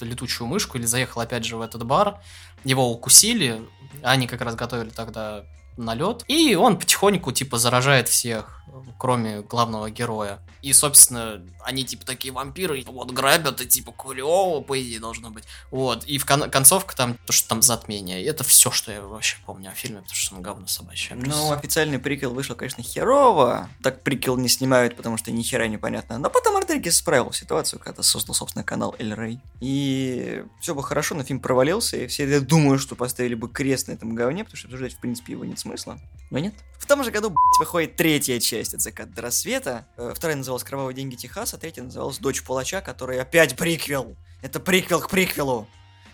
летучую 0.00 0.46
мышку 0.46 0.78
или 0.78 0.86
заехал 0.86 1.20
опять 1.20 1.44
же 1.44 1.56
в 1.56 1.60
этот 1.60 1.84
бар. 1.84 2.20
Его 2.64 2.90
укусили, 2.90 3.62
они 4.02 4.26
как 4.26 4.40
раз 4.40 4.54
готовили 4.54 4.90
тогда 4.90 5.44
налет. 5.76 6.24
И 6.28 6.54
он 6.54 6.78
потихоньку, 6.78 7.32
типа, 7.32 7.58
заражает 7.58 8.08
всех, 8.08 8.55
кроме 8.98 9.42
главного 9.42 9.90
героя. 9.90 10.40
И, 10.62 10.72
собственно, 10.72 11.42
они, 11.60 11.84
типа, 11.84 12.04
такие 12.04 12.32
вампиры, 12.32 12.82
вот, 12.86 13.12
грабят, 13.12 13.60
и, 13.60 13.66
типа, 13.66 13.92
клево, 13.92 14.60
по 14.60 14.80
идее, 14.80 14.98
должно 14.98 15.30
быть. 15.30 15.44
Вот, 15.70 16.04
и 16.04 16.18
в 16.18 16.26
кон- 16.26 16.50
концовка 16.50 16.96
там, 16.96 17.16
то, 17.26 17.32
что 17.32 17.48
там 17.48 17.62
затмение. 17.62 18.22
И 18.22 18.24
это 18.24 18.42
все, 18.42 18.70
что 18.70 18.90
я 18.90 19.00
вообще 19.02 19.36
помню 19.46 19.70
о 19.70 19.74
фильме, 19.74 19.98
потому 19.98 20.16
что 20.16 20.34
он 20.34 20.42
говно 20.42 20.66
собачье. 20.66 21.16
Ну, 21.16 21.52
официальный 21.52 21.98
приквел 21.98 22.34
вышел, 22.34 22.56
конечно, 22.56 22.82
херово. 22.82 23.68
Так 23.82 24.02
приквел 24.02 24.36
не 24.36 24.48
снимают, 24.48 24.96
потому 24.96 25.16
что 25.16 25.30
ни 25.30 25.42
хера 25.42 25.68
непонятно. 25.68 26.18
Но 26.18 26.30
потом 26.30 26.56
Родригес 26.56 26.96
справил 26.96 27.32
ситуацию, 27.32 27.78
когда 27.78 28.02
создал, 28.02 28.34
собственно, 28.34 28.64
канал 28.64 28.94
Эль 28.98 29.14
Рей. 29.14 29.38
И 29.60 30.44
все 30.60 30.74
бы 30.74 30.82
хорошо, 30.82 31.14
но 31.14 31.22
фильм 31.22 31.40
провалился, 31.40 31.96
и 31.96 32.06
все, 32.06 32.28
я 32.28 32.40
думаю, 32.40 32.78
что 32.78 32.96
поставили 32.96 33.34
бы 33.34 33.48
крест 33.48 33.88
на 33.88 33.92
этом 33.92 34.14
говне, 34.14 34.42
потому 34.42 34.56
что 34.56 34.66
обсуждать, 34.66 34.94
в 34.94 34.98
принципе, 34.98 35.32
его 35.32 35.44
нет 35.44 35.58
смысла. 35.58 35.98
Но 36.30 36.38
нет. 36.40 36.54
В 36.78 36.86
том 36.86 37.04
же 37.04 37.10
году, 37.10 37.28
блядь, 37.28 37.58
выходит 37.60 37.96
третья 37.96 38.38
часть 38.40 38.55
от 38.74 38.80
«Закат 38.80 39.12
до 39.12 39.22
рассвета». 39.22 39.86
Э, 39.96 40.12
Вторая 40.14 40.36
называлась 40.36 40.64
«Кровавые 40.64 40.94
деньги 40.94 41.14
Техаса», 41.14 41.58
третья 41.58 41.82
называлась 41.82 42.18
«Дочь 42.18 42.42
палача», 42.42 42.80
который 42.80 43.20
опять 43.20 43.56
приквел. 43.56 44.16
Это 44.42 44.60
приквел 44.60 45.00
к 45.00 45.10
приквелу. 45.10 45.66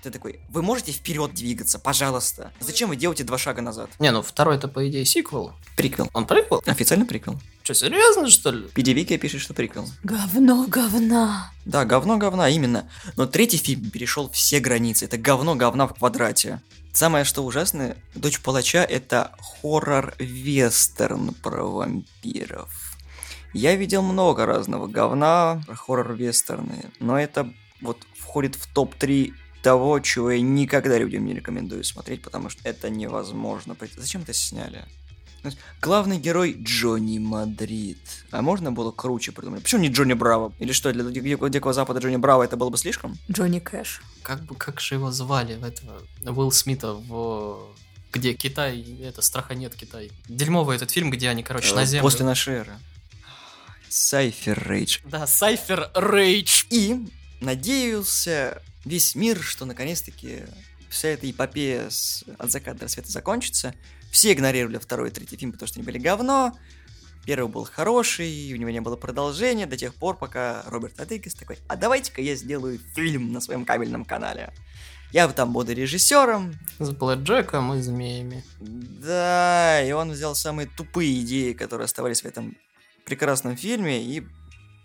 Ты 0.02 0.10
такой, 0.10 0.40
вы 0.48 0.62
можете 0.62 0.90
вперед 0.90 1.32
двигаться, 1.32 1.78
пожалуйста? 1.78 2.52
Зачем 2.58 2.88
вы 2.88 2.96
делаете 2.96 3.22
два 3.22 3.38
шага 3.38 3.62
назад? 3.62 3.88
Не, 4.00 4.10
ну 4.10 4.22
второй 4.22 4.56
это 4.56 4.66
по 4.66 4.88
идее 4.88 5.04
сиквел. 5.04 5.52
Приквел. 5.76 6.10
Он 6.12 6.26
приквел? 6.26 6.60
Официально 6.66 7.06
приквел. 7.06 7.40
Что, 7.62 7.74
серьезно, 7.74 8.28
что 8.28 8.50
ли? 8.50 8.66
Пидевикия 8.74 9.18
пишет, 9.18 9.40
что 9.40 9.54
приквел. 9.54 9.88
Говно, 10.02 10.66
говна. 10.66 11.52
Да, 11.64 11.84
говно 11.84 12.18
говна, 12.18 12.48
именно. 12.48 12.88
Но 13.16 13.26
третий 13.26 13.58
фильм 13.58 13.90
перешел 13.90 14.28
все 14.30 14.58
границы. 14.58 15.04
Это 15.04 15.16
говно 15.16 15.54
говна 15.54 15.86
в 15.86 15.94
квадрате. 15.94 16.60
Самое 16.92 17.24
что 17.24 17.42
ужасное, 17.44 17.96
«Дочь 18.14 18.40
палача»— 18.40 18.84
это 18.88 19.32
хоррор-вестерн 19.62 21.34
про 21.34 21.64
вампиров. 21.64 22.98
Я 23.54 23.76
видел 23.76 24.02
много 24.02 24.44
разного 24.44 24.88
говна 24.88 25.62
про 25.66 25.74
хоррор-вестерны, 25.74 26.90
но 27.00 27.18
это 27.18 27.52
вот 27.80 27.98
входит 28.18 28.56
в 28.56 28.66
топ-3 28.74 29.32
того, 29.62 30.00
чего 30.00 30.32
я 30.32 30.40
никогда 30.40 30.98
людям 30.98 31.24
не 31.24 31.34
рекомендую 31.34 31.84
смотреть, 31.84 32.22
потому 32.22 32.50
что 32.50 32.60
это 32.68 32.90
невозможно. 32.90 33.76
Зачем 33.96 34.22
это 34.22 34.34
сняли? 34.34 34.84
Главный 35.80 36.18
герой 36.18 36.56
Джонни 36.62 37.18
Мадрид. 37.18 37.98
А 38.30 38.42
можно 38.42 38.70
было 38.70 38.92
круче 38.92 39.32
придумать? 39.32 39.62
Почему 39.62 39.80
не 39.82 39.88
Джонни 39.88 40.12
Браво? 40.12 40.52
Или 40.58 40.72
что, 40.72 40.92
для 40.92 41.04
Дикого, 41.04 41.72
Запада 41.72 42.00
Джонни 42.00 42.16
Браво 42.16 42.42
это 42.42 42.56
было 42.56 42.70
бы 42.70 42.78
слишком? 42.78 43.18
Джонни 43.30 43.58
Кэш. 43.58 44.02
Как 44.22 44.42
бы, 44.44 44.54
как 44.54 44.80
же 44.80 44.94
его 44.94 45.10
звали, 45.10 45.54
этого, 45.66 46.02
Уилл 46.24 46.52
Смита 46.52 46.92
в... 46.92 47.74
Где 48.12 48.34
Китай, 48.34 48.84
это 49.02 49.22
страха 49.22 49.54
нет 49.54 49.74
Китай. 49.74 50.12
Дерьмовый 50.28 50.76
этот 50.76 50.90
фильм, 50.90 51.10
где 51.10 51.30
они, 51.30 51.42
короче, 51.42 51.74
на 51.74 51.82
Э, 51.82 51.86
землю. 51.86 52.02
После 52.02 52.26
нашей 52.26 52.54
эры. 52.56 52.72
Сайфер 53.88 54.62
Рейдж. 54.68 54.98
Да, 55.04 55.26
Сайфер 55.26 55.90
Рейдж. 55.94 56.64
И 56.70 57.08
надеялся 57.40 58.62
весь 58.84 59.14
мир, 59.14 59.42
что 59.42 59.64
наконец-таки 59.64 60.44
вся 60.88 61.08
эта 61.08 61.30
эпопея 61.30 61.88
с 61.88 62.24
от 62.38 62.50
заката 62.50 62.80
до 62.80 62.84
рассвета 62.84 63.10
закончится. 63.10 63.74
Все 64.12 64.32
игнорировали 64.32 64.76
второй 64.76 65.08
и 65.08 65.10
третий 65.10 65.38
фильм, 65.38 65.52
потому 65.52 65.66
что 65.66 65.80
они 65.80 65.86
были 65.86 65.98
говно. 65.98 66.56
Первый 67.24 67.48
был 67.48 67.64
хороший, 67.64 68.52
у 68.52 68.56
него 68.56 68.68
не 68.68 68.80
было 68.80 68.94
продолжения 68.94 69.64
до 69.64 69.78
тех 69.78 69.94
пор, 69.94 70.18
пока 70.18 70.62
Роберт 70.66 71.00
Родригес 71.00 71.34
такой, 71.34 71.58
а 71.66 71.76
давайте-ка 71.76 72.20
я 72.20 72.34
сделаю 72.34 72.78
фильм 72.94 73.32
на 73.32 73.40
своем 73.40 73.64
кабельном 73.64 74.04
канале. 74.04 74.52
Я 75.12 75.28
там 75.28 75.52
буду 75.52 75.72
режиссером. 75.72 76.54
С 76.78 76.90
Блэкджеком 76.90 77.72
и 77.74 77.80
змеями. 77.80 78.44
Да, 78.60 79.82
и 79.82 79.92
он 79.92 80.10
взял 80.10 80.34
самые 80.34 80.68
тупые 80.68 81.20
идеи, 81.20 81.52
которые 81.52 81.86
оставались 81.86 82.22
в 82.22 82.26
этом 82.26 82.56
прекрасном 83.06 83.56
фильме, 83.56 84.02
и 84.02 84.26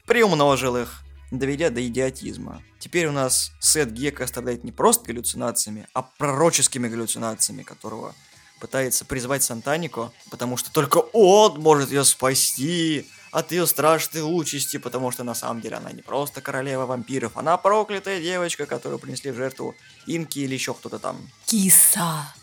приумножил 0.06 0.78
их, 0.78 1.02
доведя 1.32 1.70
до 1.70 1.86
идиотизма. 1.86 2.62
Теперь 2.80 3.08
у 3.08 3.12
нас 3.12 3.52
Сет 3.60 3.92
Гека 3.92 4.26
страдает 4.26 4.64
не 4.64 4.72
просто 4.72 5.08
галлюцинациями, 5.08 5.88
а 5.94 6.04
пророческими 6.04 6.88
галлюцинациями, 6.88 7.64
которого 7.64 8.14
пытается 8.60 9.06
призвать 9.06 9.44
Сантанику, 9.44 10.14
потому 10.30 10.58
что 10.58 10.72
только 10.72 10.98
он 10.98 11.60
может 11.60 11.90
ее 11.92 12.04
спасти 12.04 13.08
от 13.32 13.52
ее 13.52 13.68
страшной 13.68 14.22
участи, 14.22 14.78
потому 14.78 15.12
что 15.12 15.24
на 15.24 15.36
самом 15.36 15.62
деле 15.62 15.78
она 15.78 15.92
не 15.92 16.02
просто 16.02 16.42
королева 16.42 16.86
вампиров, 16.86 17.38
она 17.38 17.58
проклятая 17.58 18.22
девочка, 18.22 18.66
которую 18.66 19.00
принесли 19.00 19.32
в 19.32 19.36
жертву 19.36 19.76
инки 20.06 20.40
или 20.40 20.54
еще 20.54 20.74
кто-то 20.74 21.00
там. 21.00 21.30
Киса. 21.46 22.34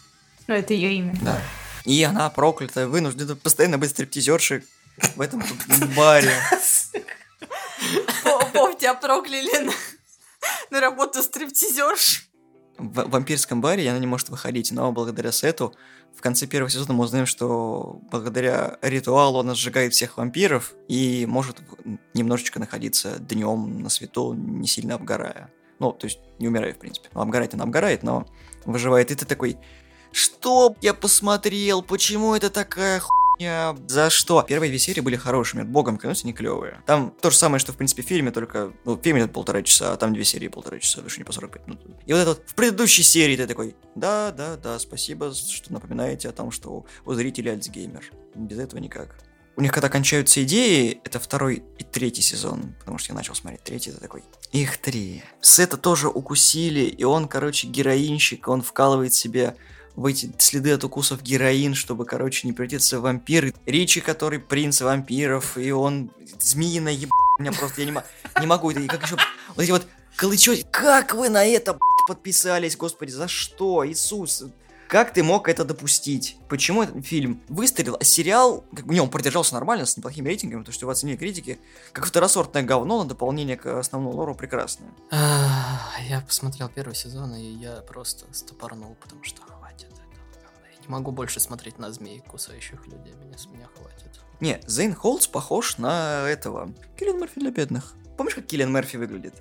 Ну, 0.47 0.55
это 0.55 0.75
ее 0.75 0.95
имя. 0.95 1.17
Да. 1.23 1.41
И 1.85 2.03
она 2.03 2.31
проклятая, 2.31 2.87
вынуждена 2.87 3.37
постоянно 3.37 3.79
быть 3.79 3.91
стриптизершей 3.91 4.65
в 5.17 5.21
этом 5.21 5.43
баре. 5.97 6.35
Вов, 8.55 8.79
тебя 8.79 8.95
прокляли 8.95 9.65
на, 9.65 9.73
на 10.71 10.81
работу 10.81 11.23
стриптизерш. 11.23 12.29
В 12.77 13.09
вампирском 13.09 13.61
баре 13.61 13.89
она 13.89 13.99
не 13.99 14.07
может 14.07 14.29
выходить, 14.31 14.73
но 14.73 14.91
благодаря 14.91 15.31
Сету 15.31 15.75
в 16.15 16.21
конце 16.21 16.47
первого 16.47 16.71
сезона 16.71 16.95
мы 16.95 17.05
узнаем, 17.05 17.27
что 17.27 18.01
благодаря 18.11 18.79
ритуалу 18.83 19.41
она 19.41 19.55
сжигает 19.55 19.93
всех 19.93 20.17
вампиров 20.17 20.75
и 20.89 21.27
может 21.27 21.63
немножечко 22.15 22.59
находиться 22.59 23.19
днем 23.19 23.81
на 23.81 23.89
свету, 23.89 24.33
не 24.35 24.67
сильно 24.67 24.95
обгорая. 24.95 25.53
Ну, 25.79 25.93
то 25.93 26.07
есть 26.07 26.21
не 26.39 26.49
умирая, 26.49 26.73
в 26.73 26.79
принципе. 26.79 27.09
Ну, 27.13 27.21
обгорает 27.21 27.55
она 27.55 27.65
обгорает, 27.65 28.03
но 28.03 28.27
выживает. 28.65 29.11
И 29.11 29.15
ты 29.15 29.27
такой, 29.27 29.59
что 30.13 30.77
я 30.81 30.95
посмотрел? 30.95 31.83
Почему 31.83 32.35
это 32.35 32.51
такая 32.51 33.01
хуйня? 33.01 33.24
За 33.39 34.11
что? 34.11 34.43
Первые 34.43 34.71
две 34.71 34.79
серии 34.79 35.01
были 35.01 35.17
хорошими, 35.17 35.63
богом 35.63 35.97
клянусь, 35.97 36.25
не 36.25 36.33
клевые. 36.33 36.81
Там 36.87 37.15
то 37.21 37.31
же 37.31 37.37
самое, 37.37 37.59
что 37.59 37.73
в 37.73 37.77
принципе 37.77 38.03
в 38.03 38.07
фильме, 38.07 38.31
только, 38.31 38.73
ну, 38.85 38.95
в 38.97 39.03
фильме 39.03 39.23
это 39.23 39.33
полтора 39.33 39.63
часа, 39.63 39.93
а 39.93 39.97
там 39.97 40.15
две 40.15 40.25
серии 40.25 40.49
полтора 40.49 40.79
часа, 40.79 41.01
больше 41.01 41.19
не 41.19 41.25
по 41.25 41.33
45 41.33 41.67
минут. 41.67 41.81
И 42.07 42.13
вот 42.13 42.19
это 42.19 42.31
вот 42.31 42.43
в 42.47 42.55
предыдущей 42.55 43.03
серии 43.03 43.37
ты 43.37 43.47
такой, 43.47 43.75
да, 43.95 44.33
да, 44.33 44.57
да, 44.57 44.79
спасибо, 44.79 45.33
что 45.35 45.73
напоминаете 45.73 46.29
о 46.29 46.33
том, 46.33 46.51
что 46.51 46.85
у 47.05 47.15
зрителей 47.15 47.53
Альцгеймер. 47.53 48.13
Без 48.35 48.59
этого 48.59 48.81
никак. 48.81 49.17
У 49.57 49.61
них 49.61 49.73
когда 49.73 49.89
кончаются 49.89 50.43
идеи, 50.43 51.01
это 51.05 51.21
второй 51.21 51.63
и 51.79 51.85
третий 51.85 52.23
сезон, 52.23 52.75
потому 52.81 52.99
что 52.99 53.13
я 53.13 53.17
начал 53.17 53.37
смотреть 53.37 53.63
третий, 53.63 53.91
это 53.91 54.01
такой, 54.01 54.25
их 54.51 54.79
три. 54.79 55.23
Сета 55.41 55.77
тоже 55.77 56.09
укусили, 56.09 56.81
и 56.81 57.05
он, 57.05 57.29
короче, 57.29 57.69
героинщик, 57.69 58.49
он 58.49 58.63
вкалывает 58.63 59.15
себе 59.15 59.55
эти 59.97 60.33
следы 60.39 60.73
от 60.73 60.85
укусов 60.85 61.23
героин, 61.23 61.75
чтобы, 61.75 62.05
короче, 62.05 62.47
не 62.47 62.53
превратиться 62.53 62.99
в 62.99 63.03
вампир. 63.03 63.55
Ричи, 63.67 64.01
который 64.01 64.39
принц 64.39 64.81
вампиров, 64.81 65.57
и 65.57 65.71
он 65.71 66.11
змеиная 66.41 66.95
еб... 66.95 67.11
меня 67.39 67.53
просто, 67.53 67.83
я 67.83 67.91
не, 67.91 67.97
не 68.41 68.47
могу, 68.47 68.71
и 68.71 68.87
как 68.87 69.03
еще... 69.05 69.17
Вот 69.55 69.63
эти 69.63 69.71
вот 69.71 69.87
калычо... 70.17 70.57
Как 70.71 71.15
вы 71.15 71.29
на 71.29 71.45
это, 71.45 71.79
подписались, 72.09 72.77
господи, 72.77 73.11
за 73.11 73.29
что, 73.29 73.87
Иисус? 73.87 74.45
Как 74.89 75.13
ты 75.13 75.23
мог 75.23 75.49
это 75.49 75.65
допустить? 75.65 76.37
Почему 76.49 76.83
этот 76.83 77.05
фильм 77.05 77.41
выстрелил, 77.49 77.97
а 77.99 78.05
сериал, 78.05 78.65
как 78.75 78.85
не, 78.87 79.01
он 79.01 79.09
продержался 79.09 79.55
нормально, 79.55 79.87
с 79.87 79.97
неплохими 79.97 80.29
рейтингами, 80.29 80.61
потому 80.61 80.75
что 80.75 80.85
его 80.85 80.93
оценили 80.93 81.17
критики, 81.17 81.59
как 81.93 82.05
второсортное 82.05 82.63
говно, 82.63 82.99
но 82.99 83.05
дополнение 83.05 83.57
к 83.57 83.79
основному 83.79 84.15
лору 84.15 84.35
прекрасное. 84.35 84.91
Я 85.11 86.21
посмотрел 86.27 86.69
первый 86.69 86.95
сезон, 86.95 87.35
и 87.35 87.43
я 87.43 87.77
просто 87.89 88.27
стопорнул, 88.33 88.97
потому 89.01 89.25
что 89.25 89.41
не 90.87 90.93
могу 90.93 91.11
больше 91.11 91.41
смотреть 91.41 91.79
на 91.79 91.93
змей, 91.93 92.21
кусающих 92.21 92.87
людей. 92.87 93.15
Меня 93.15 93.39
с 93.39 93.47
меня 93.47 93.69
хватит. 93.75 94.21
Не, 94.41 94.61
Зейн 94.67 94.95
Холдс 94.95 95.27
похож 95.27 95.79
на 95.79 96.29
этого. 96.29 96.73
Киллиан 96.99 97.19
Мерфи 97.21 97.41
для 97.41 97.51
бедных. 97.51 97.95
Помнишь, 98.17 98.35
как 98.35 98.47
Киллиан 98.47 98.73
Мерфи 98.73 98.97
выглядит? 98.97 99.35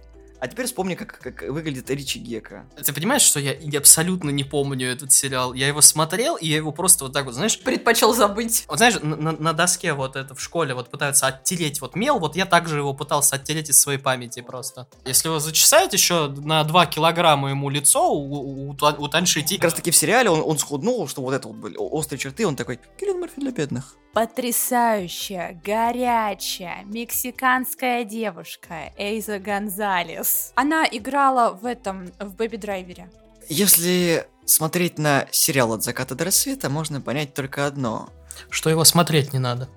А 0.44 0.48
теперь 0.50 0.66
вспомни, 0.66 0.96
как, 0.96 1.20
как 1.20 1.44
выглядит 1.44 1.90
Ричи 1.90 2.20
Гека. 2.20 2.66
Ты 2.76 2.92
понимаешь, 2.92 3.22
что 3.22 3.40
я, 3.40 3.54
я 3.54 3.80
абсолютно 3.80 4.30
не 4.30 4.44
помню 4.44 4.92
этот 4.92 5.14
сериал? 5.14 5.54
Я 5.54 5.70
его 5.70 5.80
смотрел, 5.80 6.36
и 6.36 6.46
я 6.48 6.58
его 6.58 6.74
просто 6.74 7.06
вот 7.06 7.14
так 7.14 7.24
вот, 7.24 7.34
знаешь, 7.34 7.58
Предпочел 7.62 8.14
забыть. 8.14 8.66
вот 8.68 8.78
знаешь, 8.78 8.96
на, 9.02 9.16
на- 9.16 9.32
на 9.32 9.54
доске 9.54 9.94
вот 9.94 10.18
это 10.18 10.36
в 10.36 10.42
школе 10.42 10.74
вот 10.74 10.90
пытаются 10.92 11.28
оттереть 11.28 11.80
вот 11.80 11.96
мел, 11.96 12.20
вот 12.20 12.36
я 12.36 12.46
также 12.46 12.80
его 12.80 12.94
пытался 12.94 13.38
оттереть 13.38 13.70
из 13.70 13.80
своей 13.80 14.00
памяти 14.00 14.42
просто. 14.42 14.90
Если 15.06 15.30
его 15.30 15.40
зачесать 15.40 15.94
еще 15.94 16.28
на 16.28 16.62
2 16.66 16.88
килограмма 16.88 17.52
ему 17.52 17.70
лицо, 17.70 18.12
у, 18.12 18.68
у, 18.70 18.70
у 18.72 19.08
Таншити... 19.08 19.56
Как 19.56 19.64
раз 19.64 19.76
таки 19.76 19.92
в 19.92 19.96
сериале 19.96 20.30
он, 20.30 20.42
он 20.42 20.58
схуднул, 20.58 21.08
что 21.08 21.22
вот 21.22 21.34
это 21.34 21.48
вот 21.48 21.56
были 21.56 21.78
острые 21.78 22.20
черты, 22.20 22.46
он 22.46 22.58
такой, 22.58 22.82
Киллиан 23.00 23.22
Мерфи 23.22 23.40
для 23.40 23.52
бедных. 23.52 23.96
Потрясающая, 24.14 25.60
горячая, 25.66 26.84
мексиканская 26.84 28.04
девушка 28.04 28.94
Эйза 28.96 29.40
Гонзалес. 29.40 30.33
Она 30.56 30.86
играла 30.90 31.54
в 31.54 31.66
этом, 31.66 32.12
в 32.20 32.36
Бэби 32.36 32.58
Драйвере. 32.58 33.10
Если 33.50 34.28
смотреть 34.46 34.98
на 34.98 35.28
сериал 35.32 35.74
от 35.74 35.84
заката 35.84 36.16
до 36.16 36.26
рассвета, 36.26 36.70
можно 36.70 37.02
понять 37.02 37.34
только 37.34 37.66
одно. 37.66 38.10
Что 38.50 38.70
его 38.70 38.84
смотреть 38.84 39.34
не 39.34 39.40
надо. 39.40 39.70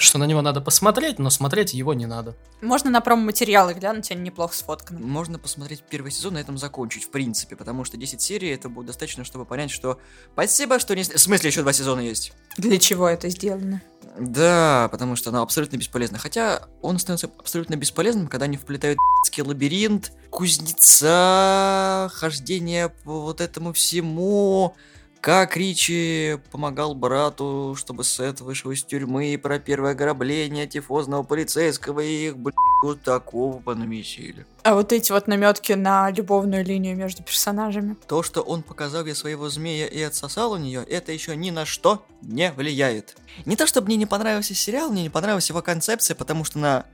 Что 0.00 0.18
на 0.18 0.24
него 0.24 0.40
надо 0.40 0.62
посмотреть, 0.62 1.18
но 1.18 1.28
смотреть 1.28 1.74
его 1.74 1.92
не 1.92 2.06
надо. 2.06 2.34
Можно 2.62 2.90
на 2.90 3.02
промо-материалы 3.02 3.74
глянуть, 3.74 4.10
они 4.10 4.22
неплохо 4.22 4.54
сфотканы. 4.54 4.98
Можно 4.98 5.38
посмотреть 5.38 5.84
первый 5.88 6.10
сезон 6.10 6.32
и 6.32 6.36
на 6.36 6.38
этом 6.40 6.56
закончить, 6.56 7.04
в 7.04 7.10
принципе, 7.10 7.54
потому 7.54 7.84
что 7.84 7.98
10 7.98 8.18
серий 8.20 8.48
это 8.48 8.70
будет 8.70 8.86
достаточно, 8.86 9.24
чтобы 9.24 9.44
понять, 9.44 9.70
что 9.70 10.00
спасибо, 10.32 10.78
что 10.78 10.96
не... 10.96 11.02
В 11.02 11.18
смысле, 11.18 11.50
еще 11.50 11.60
два 11.60 11.74
сезона 11.74 12.00
есть. 12.00 12.32
Для 12.56 12.78
чего 12.78 13.08
это 13.08 13.28
сделано? 13.28 13.82
Да, 14.18 14.88
потому 14.90 15.16
что 15.16 15.28
она 15.28 15.42
абсолютно 15.42 15.76
бесполезна. 15.76 16.18
Хотя 16.18 16.62
он 16.80 16.98
становится 16.98 17.30
абсолютно 17.38 17.76
бесполезным, 17.76 18.26
когда 18.28 18.44
они 18.46 18.56
вплетают 18.56 18.98
***ский 19.26 19.42
лабиринт, 19.42 20.12
кузнеца, 20.30 22.10
хождение 22.14 22.88
по 22.88 23.20
вот 23.20 23.42
этому 23.42 23.74
всему, 23.74 24.74
Как 25.20 25.54
Ричи 25.54 26.38
помогал 26.50 26.94
брату, 26.94 27.74
чтобы 27.76 28.04
Сет 28.04 28.40
вышел 28.40 28.70
из 28.70 28.82
тюрьмы, 28.82 29.38
про 29.42 29.58
первое 29.58 29.90
ограбление 29.90 30.66
тифозного 30.66 31.24
полицейского, 31.24 32.00
и 32.00 32.28
их, 32.28 32.38
блядь, 32.38 32.54
вот 32.82 33.02
такого 33.02 33.58
понамесили. 33.58 34.46
А 34.62 34.74
вот 34.74 34.92
эти 34.92 35.12
вот 35.12 35.26
наметки 35.26 35.74
на 35.74 36.10
любовную 36.10 36.64
линию 36.64 36.96
между 36.96 37.22
персонажами. 37.22 37.96
То, 38.08 38.22
что 38.22 38.40
он 38.40 38.62
показал 38.62 39.04
ей 39.04 39.14
своего 39.14 39.50
змея 39.50 39.86
и 39.86 40.00
отсосал 40.00 40.52
у 40.52 40.56
нее, 40.56 40.82
это 40.88 41.12
еще 41.12 41.36
ни 41.36 41.50
на 41.50 41.66
что 41.66 42.02
не 42.22 42.50
влияет. 42.50 43.18
Не 43.44 43.56
то, 43.56 43.66
чтобы 43.66 43.88
мне 43.88 43.96
не 43.96 44.06
понравился 44.06 44.54
сериал, 44.54 44.90
мне 44.90 45.02
не 45.02 45.10
понравилась 45.10 45.50
его 45.50 45.60
концепция, 45.60 46.14
потому 46.14 46.44
что 46.44 46.58
на... 46.58 46.86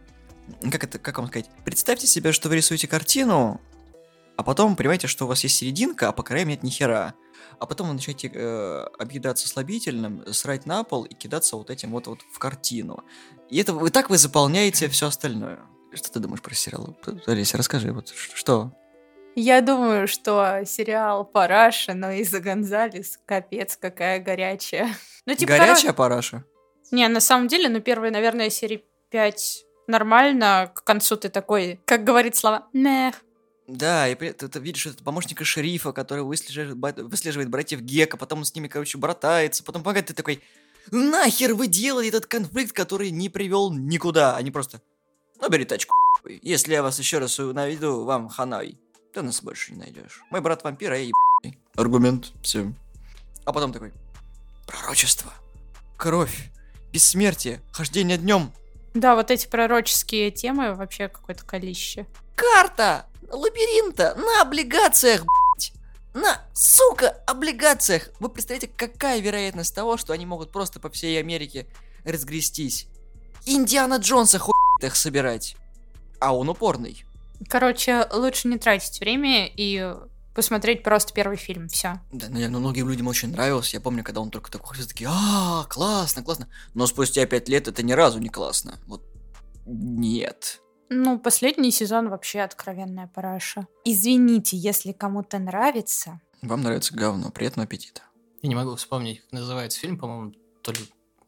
Как 0.72 0.82
это, 0.82 0.98
как 0.98 1.18
вам 1.18 1.28
сказать? 1.28 1.48
Представьте 1.64 2.08
себе, 2.08 2.32
что 2.32 2.48
вы 2.48 2.56
рисуете 2.56 2.88
картину, 2.88 3.60
а 4.36 4.42
потом 4.42 4.74
понимаете, 4.74 5.06
что 5.06 5.26
у 5.26 5.28
вас 5.28 5.44
есть 5.44 5.56
серединка, 5.56 6.08
а 6.08 6.12
по 6.12 6.24
краям 6.24 6.48
нет 6.48 6.64
ни 6.64 6.70
хера. 6.70 7.14
А 7.58 7.66
потом 7.66 7.88
вы 7.88 7.94
начинаете 7.94 8.30
э, 8.34 8.86
объедаться 8.98 9.48
слабительным, 9.48 10.24
срать 10.32 10.66
на 10.66 10.84
пол 10.84 11.04
и 11.04 11.14
кидаться 11.14 11.56
вот 11.56 11.70
этим 11.70 11.90
вот, 11.92 12.06
вот 12.06 12.20
в 12.32 12.38
картину. 12.38 13.04
И 13.50 13.58
это 13.58 13.72
вы 13.72 13.90
так 13.90 14.10
вы 14.10 14.18
заполняете 14.18 14.88
все 14.88 15.06
остальное. 15.06 15.60
Что 15.92 16.12
ты 16.12 16.18
думаешь 16.20 16.42
про 16.42 16.54
сериал? 16.54 16.96
Олеся, 17.26 17.56
расскажи, 17.56 17.92
вот 17.92 18.12
что? 18.34 18.72
Я 19.34 19.60
думаю, 19.60 20.08
что 20.08 20.62
сериал 20.64 21.24
Параша, 21.24 21.92
но 21.94 22.10
из-за 22.10 22.40
Гонзалес, 22.40 23.18
капец, 23.26 23.76
какая 23.76 24.18
горячая. 24.20 24.88
Ну, 25.26 25.34
типа, 25.34 25.56
Горячая 25.58 25.92
параша? 25.92 26.36
хоро- 26.36 26.44
Не, 26.92 27.08
на 27.08 27.18
самом 27.18 27.48
деле, 27.48 27.68
ну, 27.68 27.80
первые, 27.80 28.12
наверное, 28.12 28.48
серии 28.48 28.84
5 29.10 29.64
нормально. 29.88 30.70
К 30.72 30.84
концу 30.84 31.16
ты 31.16 31.28
такой, 31.30 31.80
как 31.84 32.04
говорит 32.04 32.36
слова, 32.36 32.68
мех. 32.72 33.16
Да, 33.68 34.08
и 34.08 34.14
при 34.14 34.28
этом 34.28 34.48
ты 34.48 34.60
видишь 34.60 34.86
это 34.86 35.02
помощника 35.02 35.44
шерифа, 35.44 35.92
который 35.92 36.22
выслеживает, 36.22 36.98
выслеживает 36.98 37.50
братьев 37.50 37.80
Гека, 37.80 38.16
потом 38.16 38.40
он 38.40 38.44
с 38.44 38.54
ними, 38.54 38.68
короче, 38.68 38.96
братается, 38.96 39.64
потом 39.64 39.82
помогает, 39.82 40.06
ты 40.06 40.14
такой, 40.14 40.40
нахер 40.92 41.54
вы 41.54 41.66
делали 41.66 42.08
этот 42.08 42.26
конфликт, 42.26 42.72
который 42.72 43.10
не 43.10 43.28
привел 43.28 43.72
никуда, 43.72 44.36
они 44.36 44.52
просто, 44.52 44.80
ну, 45.40 45.48
бери 45.48 45.64
тачку, 45.64 45.94
если 46.42 46.74
я 46.74 46.82
вас 46.82 46.98
еще 47.00 47.18
раз 47.18 47.38
наведу, 47.38 48.04
вам 48.04 48.28
ханай, 48.28 48.78
ты 49.12 49.22
нас 49.22 49.42
больше 49.42 49.72
не 49.72 49.78
найдешь. 49.78 50.20
Мой 50.30 50.40
брат 50.40 50.62
вампир, 50.62 50.92
а 50.92 50.96
я 50.96 51.10
ебаный». 51.42 51.58
Аргумент, 51.74 52.32
все. 52.42 52.72
А 53.44 53.52
потом 53.52 53.72
такой, 53.72 53.92
пророчество, 54.66 55.32
кровь, 55.96 56.50
бессмертие, 56.92 57.60
хождение 57.72 58.16
днем, 58.16 58.52
Да, 58.94 59.16
вот 59.16 59.32
эти 59.32 59.48
пророческие 59.48 60.30
темы 60.30 60.74
вообще 60.74 61.08
какое-то 61.08 61.44
колище. 61.44 62.06
карта 62.36 63.06
лабиринта 63.30 64.14
на 64.14 64.42
облигациях, 64.42 65.24
блядь. 65.24 65.72
На, 66.14 66.40
сука, 66.54 67.10
облигациях. 67.26 68.08
Вы 68.20 68.28
представляете, 68.28 68.70
какая 68.74 69.20
вероятность 69.20 69.74
того, 69.74 69.96
что 69.96 70.12
они 70.12 70.24
могут 70.26 70.50
просто 70.50 70.80
по 70.80 70.88
всей 70.88 71.18
Америке 71.18 71.66
разгрестись? 72.04 72.88
Индиана 73.44 73.96
Джонса 73.96 74.38
хуй 74.38 74.54
их 74.80 74.96
собирать. 74.96 75.56
А 76.20 76.34
он 76.34 76.48
упорный. 76.48 77.04
Короче, 77.48 78.06
лучше 78.12 78.48
не 78.48 78.58
тратить 78.58 78.98
время 79.00 79.46
и 79.46 79.94
посмотреть 80.34 80.82
просто 80.82 81.12
первый 81.12 81.36
фильм. 81.36 81.68
Все. 81.68 82.00
Да, 82.12 82.28
наверное, 82.28 82.60
многим 82.60 82.88
людям 82.88 83.08
очень 83.08 83.30
нравился. 83.30 83.76
Я 83.76 83.80
помню, 83.80 84.02
когда 84.02 84.20
он 84.20 84.30
только 84.30 84.50
такой 84.50 84.68
ходил, 84.68 84.86
такие, 84.86 85.08
а, 85.10 85.64
классно, 85.68 86.22
классно. 86.22 86.48
Но 86.74 86.86
спустя 86.86 87.24
пять 87.26 87.48
лет 87.48 87.68
это 87.68 87.82
ни 87.82 87.92
разу 87.92 88.18
не 88.18 88.28
классно. 88.28 88.78
Вот 88.86 89.02
нет. 89.66 90.60
Ну, 90.88 91.18
последний 91.18 91.70
сезон 91.70 92.08
вообще 92.08 92.40
откровенная 92.40 93.08
параша. 93.08 93.66
Извините, 93.84 94.56
если 94.56 94.92
кому-то 94.92 95.38
нравится. 95.38 96.20
Вам 96.42 96.62
нравится 96.62 96.94
говно, 96.94 97.30
приятного 97.30 97.64
аппетита. 97.64 98.02
Я 98.42 98.48
не 98.48 98.54
могу 98.54 98.76
вспомнить, 98.76 99.22
как 99.22 99.32
называется 99.32 99.80
фильм, 99.80 99.98
по-моему, 99.98 100.32
то 100.62 100.72
ли 100.72 100.78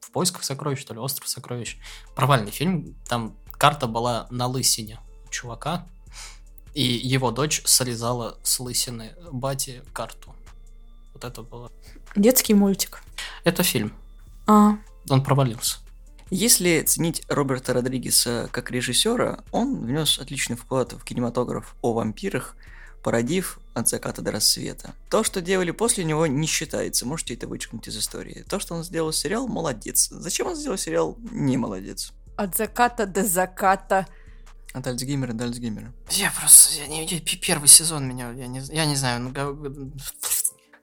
в 0.01 0.11
поисках 0.11 0.45
сокровищ, 0.45 0.85
то 0.85 0.95
ли 0.95 1.01
остров 1.01 1.29
сокровищ. 1.29 1.79
Провальный 2.15 2.51
фильм. 2.53 2.95
Там 3.09 3.37
карта 3.53 3.87
была 3.87 4.29
на 4.31 4.47
лысине 4.47 5.01
у 5.27 5.31
чувака, 5.31 5.87
и 6.75 6.83
его 6.83 7.31
дочь 7.33 7.63
срезала 7.65 8.39
с 8.43 8.61
лысины 8.61 9.13
бати 9.33 9.83
карту. 9.93 10.35
Вот 11.15 11.25
это 11.25 11.43
было. 11.43 11.73
Детский 12.15 12.55
мультик. 12.55 13.03
Это 13.43 13.63
фильм. 13.65 13.93
А, 14.47 14.79
Он 15.11 15.25
провалился. 15.25 15.79
Если 16.31 16.83
ценить 16.83 17.23
Роберта 17.29 17.73
Родригеса 17.73 18.49
как 18.53 18.71
режиссера, 18.71 19.43
он 19.51 19.81
внес 19.87 20.19
отличный 20.19 20.57
вклад 20.57 20.93
в 20.93 21.03
кинематограф 21.05 21.75
о 21.81 21.95
вампирах, 21.95 22.55
породив 23.03 23.59
от 23.75 23.89
заката 23.89 24.21
до 24.23 24.33
рассвета. 24.33 24.95
То, 25.09 25.23
что 25.25 25.41
делали 25.41 25.71
после 25.71 26.05
него, 26.05 26.27
не 26.27 26.47
считается, 26.47 27.07
можете 27.07 27.35
это 27.35 27.47
вычеркнуть 27.47 27.89
из 27.89 27.97
истории. 27.97 28.45
То, 28.49 28.59
что 28.61 28.75
он 28.75 28.85
сделал 28.85 29.13
сериал, 29.13 29.47
молодец. 29.49 30.09
Зачем 30.11 30.49
он 30.49 30.57
сделал 30.57 30.77
сериал, 30.77 31.17
не 31.31 31.57
молодец. 31.57 32.13
от 32.37 32.57
заката 32.57 33.07
до 33.07 33.25
заката. 33.25 34.07
От 34.75 34.87
Альцгеймера 34.87 35.33
до 35.33 35.45
Альцгеймера. 35.45 35.93
Я 36.11 36.31
просто... 36.39 36.75
Я 36.75 36.87
не, 36.89 37.07
я- 37.07 37.21
первый 37.41 37.69
сезон 37.69 38.07
меня... 38.07 38.33
Я 38.33 38.49
не, 38.49 38.61
я 38.71 38.85
не 38.85 38.97
знаю. 38.97 39.21
ну, 39.21 39.93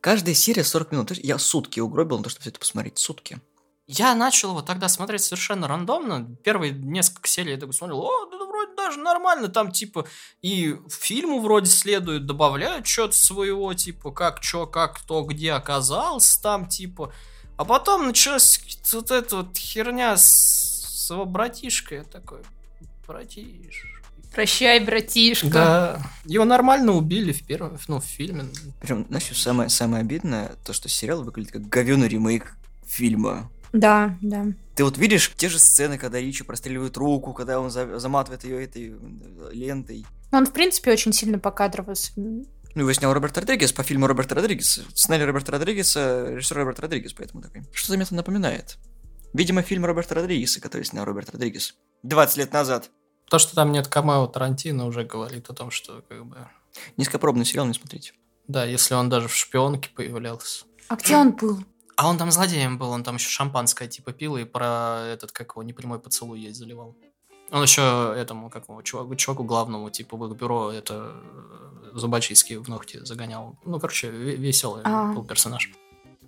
Каждая 0.01 0.33
серия 0.35 0.63
40 0.63 0.91
минут. 0.91 1.07
То 1.09 1.13
есть 1.13 1.23
Я 1.25 1.37
сутки 1.37 1.79
угробил 1.79 2.17
на 2.17 2.23
то, 2.23 2.29
чтобы 2.29 2.41
все 2.41 2.49
это 2.49 2.59
посмотреть. 2.59 2.97
Сутки. 2.97 3.39
Я 3.87 4.15
начал 4.15 4.49
его 4.49 4.61
тогда 4.61 4.89
смотреть 4.89 5.21
совершенно 5.21 5.67
рандомно. 5.67 6.35
Первые 6.43 6.73
несколько 6.73 7.27
серий 7.27 7.51
я 7.51 7.57
такой 7.57 7.73
смотрел, 7.73 8.01
о, 8.01 8.25
да, 8.31 8.39
да 8.39 8.45
вроде 8.45 8.75
даже 8.75 8.99
нормально, 8.99 9.47
там 9.47 9.71
типа 9.71 10.07
и 10.41 10.77
фильму 10.89 11.39
вроде 11.39 11.69
следует, 11.69 12.25
добавляют 12.25 12.87
что-то 12.87 13.15
своего, 13.15 13.73
типа 13.73 14.11
как, 14.11 14.41
что, 14.41 14.65
как, 14.65 14.97
кто, 14.97 15.23
где 15.23 15.51
оказался 15.51 16.41
там, 16.41 16.67
типа. 16.67 17.13
А 17.57 17.65
потом 17.65 18.07
началась 18.07 18.59
вот 18.91 19.11
эта 19.11 19.37
вот 19.37 19.57
херня 19.57 20.17
с, 20.17 20.23
с 20.25 21.11
его 21.11 21.25
братишкой. 21.25 21.99
Я 21.99 22.03
такой, 22.05 22.39
братиш. 23.05 23.85
Прощай, 24.33 24.79
братишка. 24.81 25.49
Да. 25.49 26.01
Его 26.25 26.43
нормально 26.43 26.91
убили 26.91 27.31
в 27.31 27.45
первом, 27.45 27.77
ну, 27.87 28.01
в 28.01 28.05
фильме. 28.05 28.45
Причем, 28.81 29.05
знаешь, 29.07 29.31
самое, 29.37 29.69
самое 29.69 30.01
обидное, 30.01 30.55
то, 30.65 30.73
что 30.73 30.89
сериал 30.89 31.23
выглядит 31.23 31.53
как 31.53 31.69
говёный 31.69 32.09
ремейк 32.09 32.57
фильма. 32.85 33.49
Да, 33.73 34.17
да. 34.21 34.45
Ты 34.75 34.83
вот 34.83 34.97
видишь 34.97 35.31
те 35.35 35.49
же 35.49 35.59
сцены, 35.59 35.97
когда 35.97 36.19
Ричи 36.19 36.43
простреливает 36.43 36.97
руку, 36.97 37.33
когда 37.33 37.59
он 37.59 37.69
за- 37.71 37.99
заматывает 37.99 38.43
ее 38.43 38.63
этой 38.63 38.89
э, 38.91 39.49
лентой. 39.53 40.05
Он, 40.31 40.45
в 40.45 40.51
принципе, 40.51 40.91
очень 40.91 41.13
сильно 41.13 41.39
покадровался. 41.39 42.11
Ну, 42.17 42.45
его 42.81 42.91
снял 42.91 43.13
Роберт 43.13 43.37
Родригес 43.37 43.71
по 43.71 43.83
фильму 43.83 44.07
Роберта 44.07 44.35
Родригеса. 44.35 44.83
Сценарий 44.93 45.23
Роберта 45.23 45.53
Родригеса, 45.53 46.27
режиссер 46.31 46.57
Роберт 46.57 46.79
Родригес, 46.81 47.13
поэтому 47.13 47.41
такой. 47.41 47.63
Что-то 47.71 47.93
мне 47.93 48.03
это 48.03 48.15
напоминает. 48.15 48.77
Видимо, 49.33 49.61
фильм 49.61 49.85
Роберта 49.85 50.15
Родригеса, 50.15 50.59
который 50.59 50.83
снял 50.83 51.05
Роберт 51.05 51.29
Родригес. 51.29 51.75
20 52.03 52.37
лет 52.37 52.51
назад. 52.53 52.91
То, 53.29 53.39
что 53.39 53.55
там 53.55 53.71
нет 53.71 53.87
камео 53.87 54.27
Тарантино, 54.27 54.85
уже 54.85 55.03
говорит 55.05 55.49
о 55.49 55.53
том, 55.53 55.71
что 55.71 56.03
как 56.09 56.25
бы... 56.25 56.37
Низкопробный 56.97 57.45
сериал, 57.45 57.65
не 57.65 57.73
смотрите. 57.73 58.11
Да, 58.47 58.65
если 58.65 58.93
он 58.93 59.09
даже 59.09 59.27
в 59.29 59.35
шпионке 59.35 59.89
появлялся. 59.95 60.65
А 60.89 60.95
где 60.97 61.15
он 61.15 61.31
был? 61.31 61.63
А 61.97 62.09
он 62.09 62.17
там 62.17 62.31
злодеем 62.31 62.77
был, 62.77 62.89
он 62.89 63.03
там 63.03 63.15
еще 63.15 63.29
шампанское 63.29 63.87
типа 63.87 64.11
пил 64.11 64.35
и 64.37 64.43
про 64.43 65.01
этот, 65.07 65.31
как 65.31 65.51
его, 65.51 65.63
непрямой 65.63 65.99
поцелуй 65.99 66.39
есть 66.39 66.57
заливал. 66.57 66.95
Он 67.51 67.61
еще 67.61 68.13
этому, 68.17 68.49
как 68.49 68.67
его, 68.67 68.81
чуваку, 68.81 69.15
чуваку 69.15 69.43
главному, 69.43 69.89
типа, 69.89 70.17
в 70.17 70.25
их 70.25 70.37
бюро, 70.37 70.71
это 70.71 71.13
э, 71.13 71.91
зубочистки 71.93 72.55
в 72.55 72.67
ногти 72.67 72.99
загонял. 73.05 73.55
Ну, 73.65 73.79
короче, 73.79 74.07
ве- 74.07 74.35
веселый 74.35 74.81
А. 74.83 75.13
был 75.13 75.23
персонаж. 75.23 75.71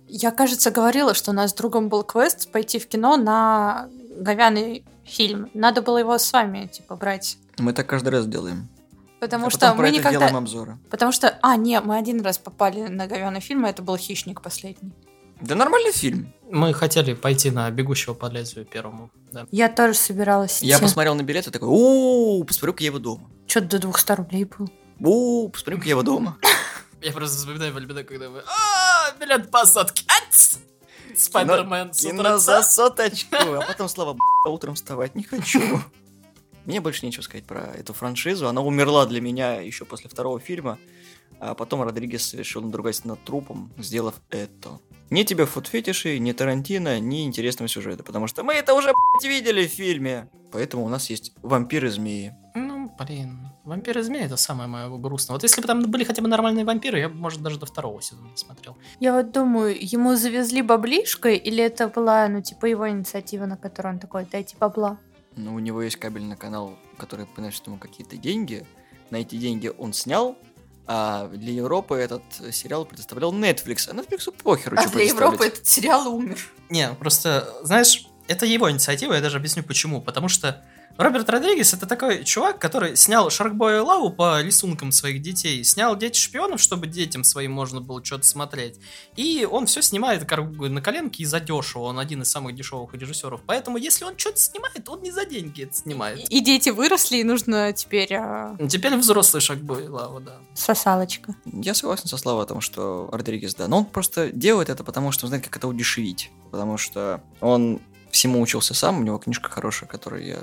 Я, 0.06 0.30
кажется, 0.30 0.70
говорила, 0.70 1.14
что 1.14 1.32
у 1.32 1.34
нас 1.34 1.50
с 1.50 1.54
другом 1.54 1.88
был 1.88 2.04
квест 2.04 2.50
пойти 2.50 2.78
в 2.78 2.88
кино 2.88 3.16
на 3.16 3.88
говяный 4.16 4.84
фильм. 5.04 5.50
Надо 5.54 5.82
было 5.82 5.98
его 5.98 6.16
с 6.16 6.32
вами, 6.32 6.66
типа, 6.66 6.96
брать. 6.96 7.36
Мы 7.58 7.72
так 7.72 7.86
каждый 7.86 8.10
раз 8.10 8.26
делаем. 8.26 8.68
Потому 9.20 9.48
а 9.48 9.50
что 9.50 9.60
потом 9.60 9.76
про 9.76 9.82
мы 9.82 9.88
это 9.88 9.98
никогда... 9.98 10.18
делаем 10.18 10.36
обзоры. 10.36 10.78
Потому 10.88 11.10
что... 11.10 11.36
А, 11.42 11.56
не, 11.56 11.80
мы 11.80 11.96
один 11.96 12.22
раз 12.22 12.38
попали 12.38 12.86
на 12.86 13.08
говяный 13.08 13.40
фильм, 13.40 13.66
и 13.66 13.70
это 13.70 13.82
был 13.82 13.96
«Хищник» 13.96 14.40
последний. 14.40 14.92
Да 15.40 15.54
нормальный 15.54 15.92
фильм. 15.92 16.32
Мы 16.50 16.72
хотели 16.72 17.14
пойти 17.14 17.50
на 17.50 17.70
«Бегущего 17.70 18.14
по 18.14 18.26
лезвию» 18.26 18.66
первому, 18.66 19.10
да. 19.30 19.46
Я 19.50 19.68
тоже 19.68 19.94
собиралась 19.94 20.62
Я 20.62 20.76
идти. 20.76 20.82
посмотрел 20.82 21.14
на 21.14 21.22
билет 21.22 21.46
и 21.46 21.50
такой, 21.50 21.68
о 21.70 22.42
посмотрю-ка 22.44 22.82
я 22.82 22.86
его 22.86 22.98
дома. 22.98 23.30
Что-то 23.46 23.66
до 23.66 23.78
200 23.90 24.12
рублей 24.12 24.44
был. 24.44 24.70
о 25.04 25.48
посмотрю-ка 25.48 25.84
я 25.84 25.90
его 25.90 26.02
дома. 26.02 26.38
Я 27.00 27.12
просто 27.12 27.36
вспоминаю 27.36 27.72
времена, 27.72 28.02
когда 28.02 28.28
вы... 28.28 28.42
А, 28.44 29.12
билет 29.20 29.52
посадки! 29.52 30.04
Спайдермен 31.16 31.92
с 31.92 32.04
утра 32.04 32.38
за 32.38 32.62
соточку. 32.62 33.36
А 33.36 33.60
потом, 33.66 33.88
слава 33.88 34.14
б***ь, 34.14 34.48
утром 34.50 34.74
вставать 34.74 35.14
не 35.14 35.22
хочу. 35.24 35.60
Мне 36.64 36.80
больше 36.80 37.06
нечего 37.06 37.22
сказать 37.22 37.44
про 37.44 37.60
эту 37.60 37.92
франшизу. 37.92 38.48
Она 38.48 38.60
умерла 38.62 39.06
для 39.06 39.20
меня 39.20 39.60
еще 39.60 39.84
после 39.84 40.08
второго 40.10 40.38
фильма. 40.40 40.78
А 41.40 41.54
потом 41.54 41.82
Родригес 41.82 42.34
решил 42.34 42.62
надругаться 42.62 43.06
над 43.06 43.22
трупом, 43.24 43.72
сделав 43.78 44.14
это. 44.30 44.80
Ни 45.10 45.22
тебе 45.22 45.46
фуд-фетиши, 45.46 46.18
ни 46.18 46.32
Тарантино, 46.32 47.00
ни 47.00 47.24
интересного 47.24 47.68
сюжета. 47.68 48.02
Потому 48.02 48.26
что 48.26 48.42
мы 48.42 48.54
это 48.54 48.74
уже, 48.74 48.92
блядь, 48.92 49.24
видели 49.24 49.66
в 49.66 49.70
фильме. 49.70 50.28
Поэтому 50.52 50.84
у 50.84 50.88
нас 50.88 51.10
есть 51.10 51.32
вампиры-змеи. 51.42 52.34
Ну, 52.54 52.78
Блин, 52.98 53.48
вампиры 53.64 54.02
змеи 54.02 54.22
это 54.22 54.36
самое 54.36 54.68
мое 54.68 54.88
грустное. 54.98 55.34
Вот 55.34 55.42
если 55.44 55.60
бы 55.60 55.68
там 55.68 55.82
были 55.82 56.02
хотя 56.02 56.20
бы 56.20 56.28
нормальные 56.28 56.64
вампиры, 56.64 56.98
я 56.98 57.08
бы, 57.08 57.14
может, 57.14 57.42
даже 57.42 57.58
до 57.58 57.66
второго 57.66 58.02
сезона 58.02 58.30
смотрел. 58.34 58.76
Я 58.98 59.12
вот 59.12 59.30
думаю, 59.30 59.76
ему 59.80 60.16
завезли 60.16 60.62
баблишкой, 60.62 61.36
или 61.36 61.62
это 61.62 61.86
была, 61.88 62.26
ну, 62.28 62.42
типа, 62.42 62.66
его 62.66 62.88
инициатива, 62.88 63.46
на 63.46 63.56
которой 63.56 63.92
он 63.92 63.98
такой, 64.00 64.26
дайте 64.30 64.56
бабла? 64.58 64.98
Ну, 65.36 65.54
у 65.54 65.60
него 65.60 65.80
есть 65.82 65.96
кабельный 65.96 66.36
канал, 66.36 66.76
который 66.96 67.26
приносит 67.26 67.64
ему 67.68 67.76
какие-то 67.76 68.16
деньги. 68.16 68.66
На 69.10 69.18
эти 69.18 69.36
деньги 69.36 69.70
он 69.78 69.92
снял, 69.92 70.36
а 70.90 71.28
для 71.28 71.52
Европы 71.52 71.96
этот 71.96 72.22
сериал 72.50 72.86
предоставлял 72.86 73.32
Netflix. 73.32 73.90
А 73.90 73.92
Netflix 73.92 74.32
похеру, 74.42 74.76
А 74.78 74.82
что 74.82 74.92
для 74.92 75.04
Европы 75.04 75.44
этот 75.46 75.66
сериал 75.66 76.08
умер. 76.08 76.38
Не, 76.70 76.88
просто, 76.94 77.46
знаешь, 77.62 78.06
это 78.26 78.46
его 78.46 78.70
инициатива, 78.70 79.12
я 79.12 79.20
даже 79.20 79.36
объясню 79.36 79.62
почему. 79.62 80.00
Потому 80.00 80.28
что 80.28 80.64
Роберт 80.98 81.30
Родригес 81.30 81.74
это 81.74 81.86
такой 81.86 82.24
чувак, 82.24 82.58
который 82.58 82.96
снял 82.96 83.30
Шаркбоя 83.30 83.76
и 83.76 83.80
Лаву 83.80 84.10
по 84.10 84.42
рисункам 84.42 84.90
своих 84.90 85.22
детей, 85.22 85.62
снял 85.62 85.96
Дети 85.96 86.18
шпионов, 86.18 86.60
чтобы 86.60 86.88
детям 86.88 87.22
своим 87.22 87.52
можно 87.52 87.80
было 87.80 88.04
что-то 88.04 88.24
смотреть. 88.24 88.80
И 89.14 89.46
он 89.48 89.66
все 89.66 89.80
снимает 89.80 90.24
как 90.24 90.50
бы 90.50 90.68
на 90.68 90.82
коленке 90.82 91.22
и 91.22 91.26
задешево. 91.26 91.84
Он 91.84 92.00
один 92.00 92.22
из 92.22 92.30
самых 92.30 92.56
дешевых 92.56 92.92
режиссеров. 92.94 93.42
Поэтому, 93.46 93.76
если 93.76 94.04
он 94.04 94.18
что-то 94.18 94.38
снимает, 94.38 94.88
он 94.88 95.00
не 95.02 95.12
за 95.12 95.24
деньги 95.24 95.62
это 95.62 95.74
снимает. 95.74 96.28
И 96.28 96.40
дети 96.40 96.70
выросли, 96.70 97.18
и 97.18 97.24
нужно 97.24 97.72
теперь 97.72 98.12
а, 98.14 98.56
Теперь 98.68 98.96
взрослый 98.96 99.40
Шаркбой 99.40 99.84
и 99.84 99.88
Лава, 99.88 100.20
да. 100.20 100.36
сосалочка. 100.54 101.36
Я 101.44 101.74
согласен 101.74 102.08
со 102.08 102.16
Славой 102.16 102.42
о 102.42 102.46
том, 102.46 102.60
что 102.60 103.08
Родригес, 103.12 103.54
да. 103.54 103.68
Но 103.68 103.78
он 103.78 103.84
просто 103.84 104.30
делает 104.32 104.68
это, 104.68 104.82
потому 104.82 105.12
что 105.12 105.26
он 105.26 105.28
знает, 105.28 105.44
как 105.44 105.56
это 105.58 105.68
удешевить. 105.68 106.32
Потому 106.50 106.76
что 106.76 107.22
он 107.40 107.80
всему 108.10 108.40
учился 108.40 108.74
сам. 108.74 108.98
У 108.98 109.02
него 109.04 109.18
книжка 109.18 109.48
хорошая, 109.48 109.88
которую 109.88 110.26
я 110.26 110.38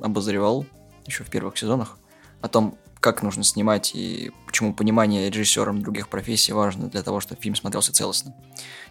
обозревал 0.00 0.66
еще 1.06 1.24
в 1.24 1.30
первых 1.30 1.56
сезонах. 1.56 1.98
О 2.42 2.48
том, 2.48 2.78
как 3.00 3.22
нужно 3.22 3.44
снимать 3.44 3.94
и 3.94 4.32
почему 4.46 4.74
понимание 4.74 5.30
режиссером 5.30 5.82
других 5.82 6.08
профессий 6.08 6.52
важно 6.52 6.88
для 6.88 7.02
того, 7.02 7.20
чтобы 7.20 7.40
фильм 7.40 7.54
смотрелся 7.54 7.92
целостно. 7.92 8.34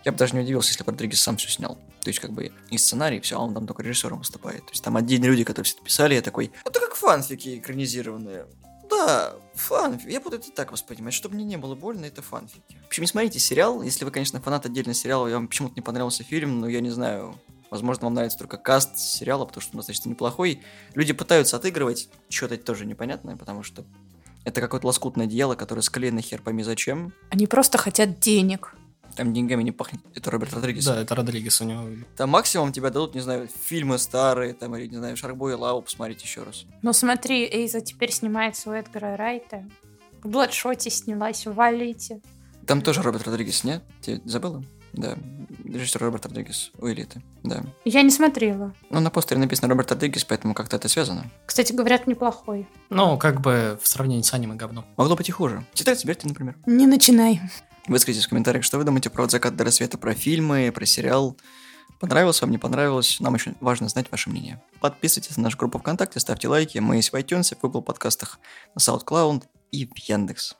Я 0.03 0.11
бы 0.11 0.17
даже 0.17 0.35
не 0.35 0.41
удивился, 0.41 0.69
если 0.69 0.83
бы 0.83 0.91
Родригес 0.91 1.21
сам 1.21 1.37
все 1.37 1.49
снял. 1.49 1.75
То 2.01 2.09
есть, 2.09 2.19
как 2.19 2.31
бы, 2.31 2.51
и 2.69 2.77
сценарий, 2.77 3.19
все, 3.19 3.37
а 3.37 3.39
он 3.39 3.53
там 3.53 3.65
только 3.67 3.83
режиссером 3.83 4.19
выступает. 4.19 4.65
То 4.65 4.71
есть, 4.71 4.83
там 4.83 4.95
отдельные 4.95 5.29
люди, 5.29 5.43
которые 5.43 5.65
все 5.65 5.75
это 5.75 5.83
писали, 5.83 6.13
я 6.13 6.21
такой, 6.21 6.51
это 6.63 6.79
как 6.79 6.95
фанфики 6.95 7.57
экранизированные. 7.57 8.45
Да, 8.89 9.35
фанфик. 9.55 10.09
Я 10.09 10.21
буду 10.21 10.37
это 10.37 10.51
так 10.51 10.71
воспринимать, 10.71 11.13
чтобы 11.13 11.35
мне 11.35 11.43
не 11.43 11.57
было 11.57 11.75
больно, 11.75 12.05
это 12.05 12.21
фанфики. 12.21 12.77
В 12.83 12.87
общем, 12.87 13.03
не 13.03 13.07
смотрите 13.07 13.39
сериал. 13.39 13.81
Если 13.81 14.05
вы, 14.05 14.11
конечно, 14.11 14.39
фанат 14.39 14.65
отдельно 14.65 14.93
сериала, 14.93 15.27
и 15.27 15.33
вам 15.33 15.47
почему-то 15.47 15.73
не 15.75 15.81
понравился 15.81 16.23
фильм, 16.23 16.61
но 16.61 16.67
я 16.67 16.81
не 16.81 16.91
знаю, 16.91 17.35
возможно, 17.69 18.05
вам 18.05 18.13
нравится 18.13 18.37
только 18.37 18.57
каст 18.57 18.97
сериала, 18.97 19.45
потому 19.45 19.61
что 19.61 19.71
он 19.73 19.77
достаточно 19.77 20.09
неплохой. 20.09 20.61
Люди 20.93 21.13
пытаются 21.13 21.57
отыгрывать, 21.57 22.09
что-то 22.29 22.57
тоже 22.57 22.85
непонятное, 22.85 23.35
потому 23.35 23.63
что 23.63 23.85
это 24.43 24.61
какое-то 24.61 24.87
лоскутное 24.87 25.25
дело, 25.25 25.55
которое 25.55 25.81
склеено 25.81 26.21
хер 26.21 26.41
пойми 26.41 26.63
зачем. 26.63 27.13
Они 27.29 27.47
просто 27.47 27.77
хотят 27.77 28.19
денег. 28.19 28.75
Там 29.15 29.33
деньгами 29.33 29.63
не 29.63 29.71
пахнет. 29.71 30.01
Это 30.13 30.29
Роберт 30.29 30.53
Родригес. 30.53 30.85
Да, 30.85 31.01
это 31.01 31.15
Родригес 31.15 31.61
у 31.61 31.65
него. 31.65 31.87
Там 32.17 32.29
максимум 32.29 32.73
тебя 32.73 32.89
дадут, 32.89 33.15
не 33.15 33.21
знаю, 33.21 33.47
фильмы 33.63 33.97
старые, 33.97 34.53
там, 34.53 34.75
или, 34.75 34.87
не 34.87 34.97
знаю, 34.97 35.15
Шаркбой 35.15 35.53
и 35.53 35.55
Лаву 35.55 35.81
посмотреть 35.81 36.21
еще 36.21 36.43
раз. 36.43 36.65
Ну 36.81 36.91
смотри, 36.91 37.45
Эйза 37.45 37.79
теперь 37.81 38.11
снимается 38.11 38.69
у 38.69 38.73
Эдгара 38.73 39.15
Райта. 39.15 39.65
В 40.21 40.27
Бладшоте 40.27 40.89
снялась, 40.89 41.45
валите. 41.45 42.21
Там 42.67 42.81
тоже 42.81 43.01
Роберт 43.01 43.25
Родригес, 43.25 43.63
нет? 43.63 43.83
Ты 44.01 44.21
забыла? 44.25 44.63
Да. 44.95 45.17
Режиссер 45.65 46.01
Роберт 46.01 46.25
Родригес 46.25 46.71
у 46.79 46.87
Элиты. 46.87 47.21
Да. 47.43 47.63
Я 47.83 48.01
не 48.01 48.11
смотрела. 48.11 48.73
Ну, 48.89 48.99
на 48.99 49.09
постере 49.09 49.39
написано 49.39 49.67
Роберт 49.67 49.91
Родригес, 49.91 50.23
поэтому 50.23 50.53
как-то 50.53 50.77
это 50.77 50.87
связано. 50.87 51.29
Кстати, 51.45 51.73
говорят, 51.73 52.07
неплохой. 52.07 52.67
Ну, 52.89 53.17
как 53.17 53.41
бы 53.41 53.79
в 53.81 53.87
сравнении 53.87 54.23
с 54.23 54.33
аниме 54.33 54.55
говно. 54.55 54.85
Могло 54.97 55.15
быть 55.15 55.29
и 55.29 55.31
хуже. 55.31 55.65
Тетрадь 55.73 55.99
смерти, 55.99 56.27
например. 56.27 56.55
Не 56.65 56.87
начинай. 56.87 57.41
Выскажите 57.87 58.25
в 58.25 58.29
комментариях, 58.29 58.63
что 58.63 58.77
вы 58.77 58.83
думаете 58.83 59.09
про 59.09 59.25
«От 59.25 59.31
заката 59.31 59.55
до 59.55 59.63
рассвета», 59.63 59.97
про 59.97 60.13
фильмы, 60.13 60.71
про 60.73 60.85
сериал. 60.85 61.37
Понравилось 61.99 62.41
вам, 62.41 62.51
не 62.51 62.57
понравилось? 62.57 63.19
Нам 63.19 63.35
очень 63.35 63.55
важно 63.61 63.89
знать 63.89 64.11
ваше 64.11 64.29
мнение. 64.29 64.61
Подписывайтесь 64.79 65.37
на 65.37 65.43
нашу 65.43 65.57
группу 65.57 65.79
ВКонтакте, 65.79 66.19
ставьте 66.19 66.47
лайки. 66.47 66.77
Мы 66.79 66.97
есть 66.97 67.11
в 67.11 67.15
iTunes, 67.15 67.55
в 67.55 67.59
Google 67.59 67.81
подкастах, 67.81 68.39
на 68.73 68.79
SoundCloud 68.79 69.43
и 69.71 69.85
в 69.85 69.97
Яндекс. 69.97 70.55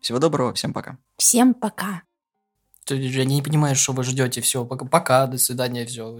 Всего 0.00 0.18
доброго, 0.18 0.54
всем 0.54 0.72
пока. 0.72 0.98
Всем 1.16 1.52
пока. 1.52 2.02
Ты 2.88 3.00
же 3.10 3.24
не 3.24 3.42
понимаешь, 3.42 3.78
что 3.78 3.92
вы 3.92 4.02
ждете. 4.04 4.40
Все, 4.40 4.64
пока, 4.64 4.84
пока, 4.86 5.26
до 5.26 5.38
свидания, 5.38 5.86
все. 5.86 6.18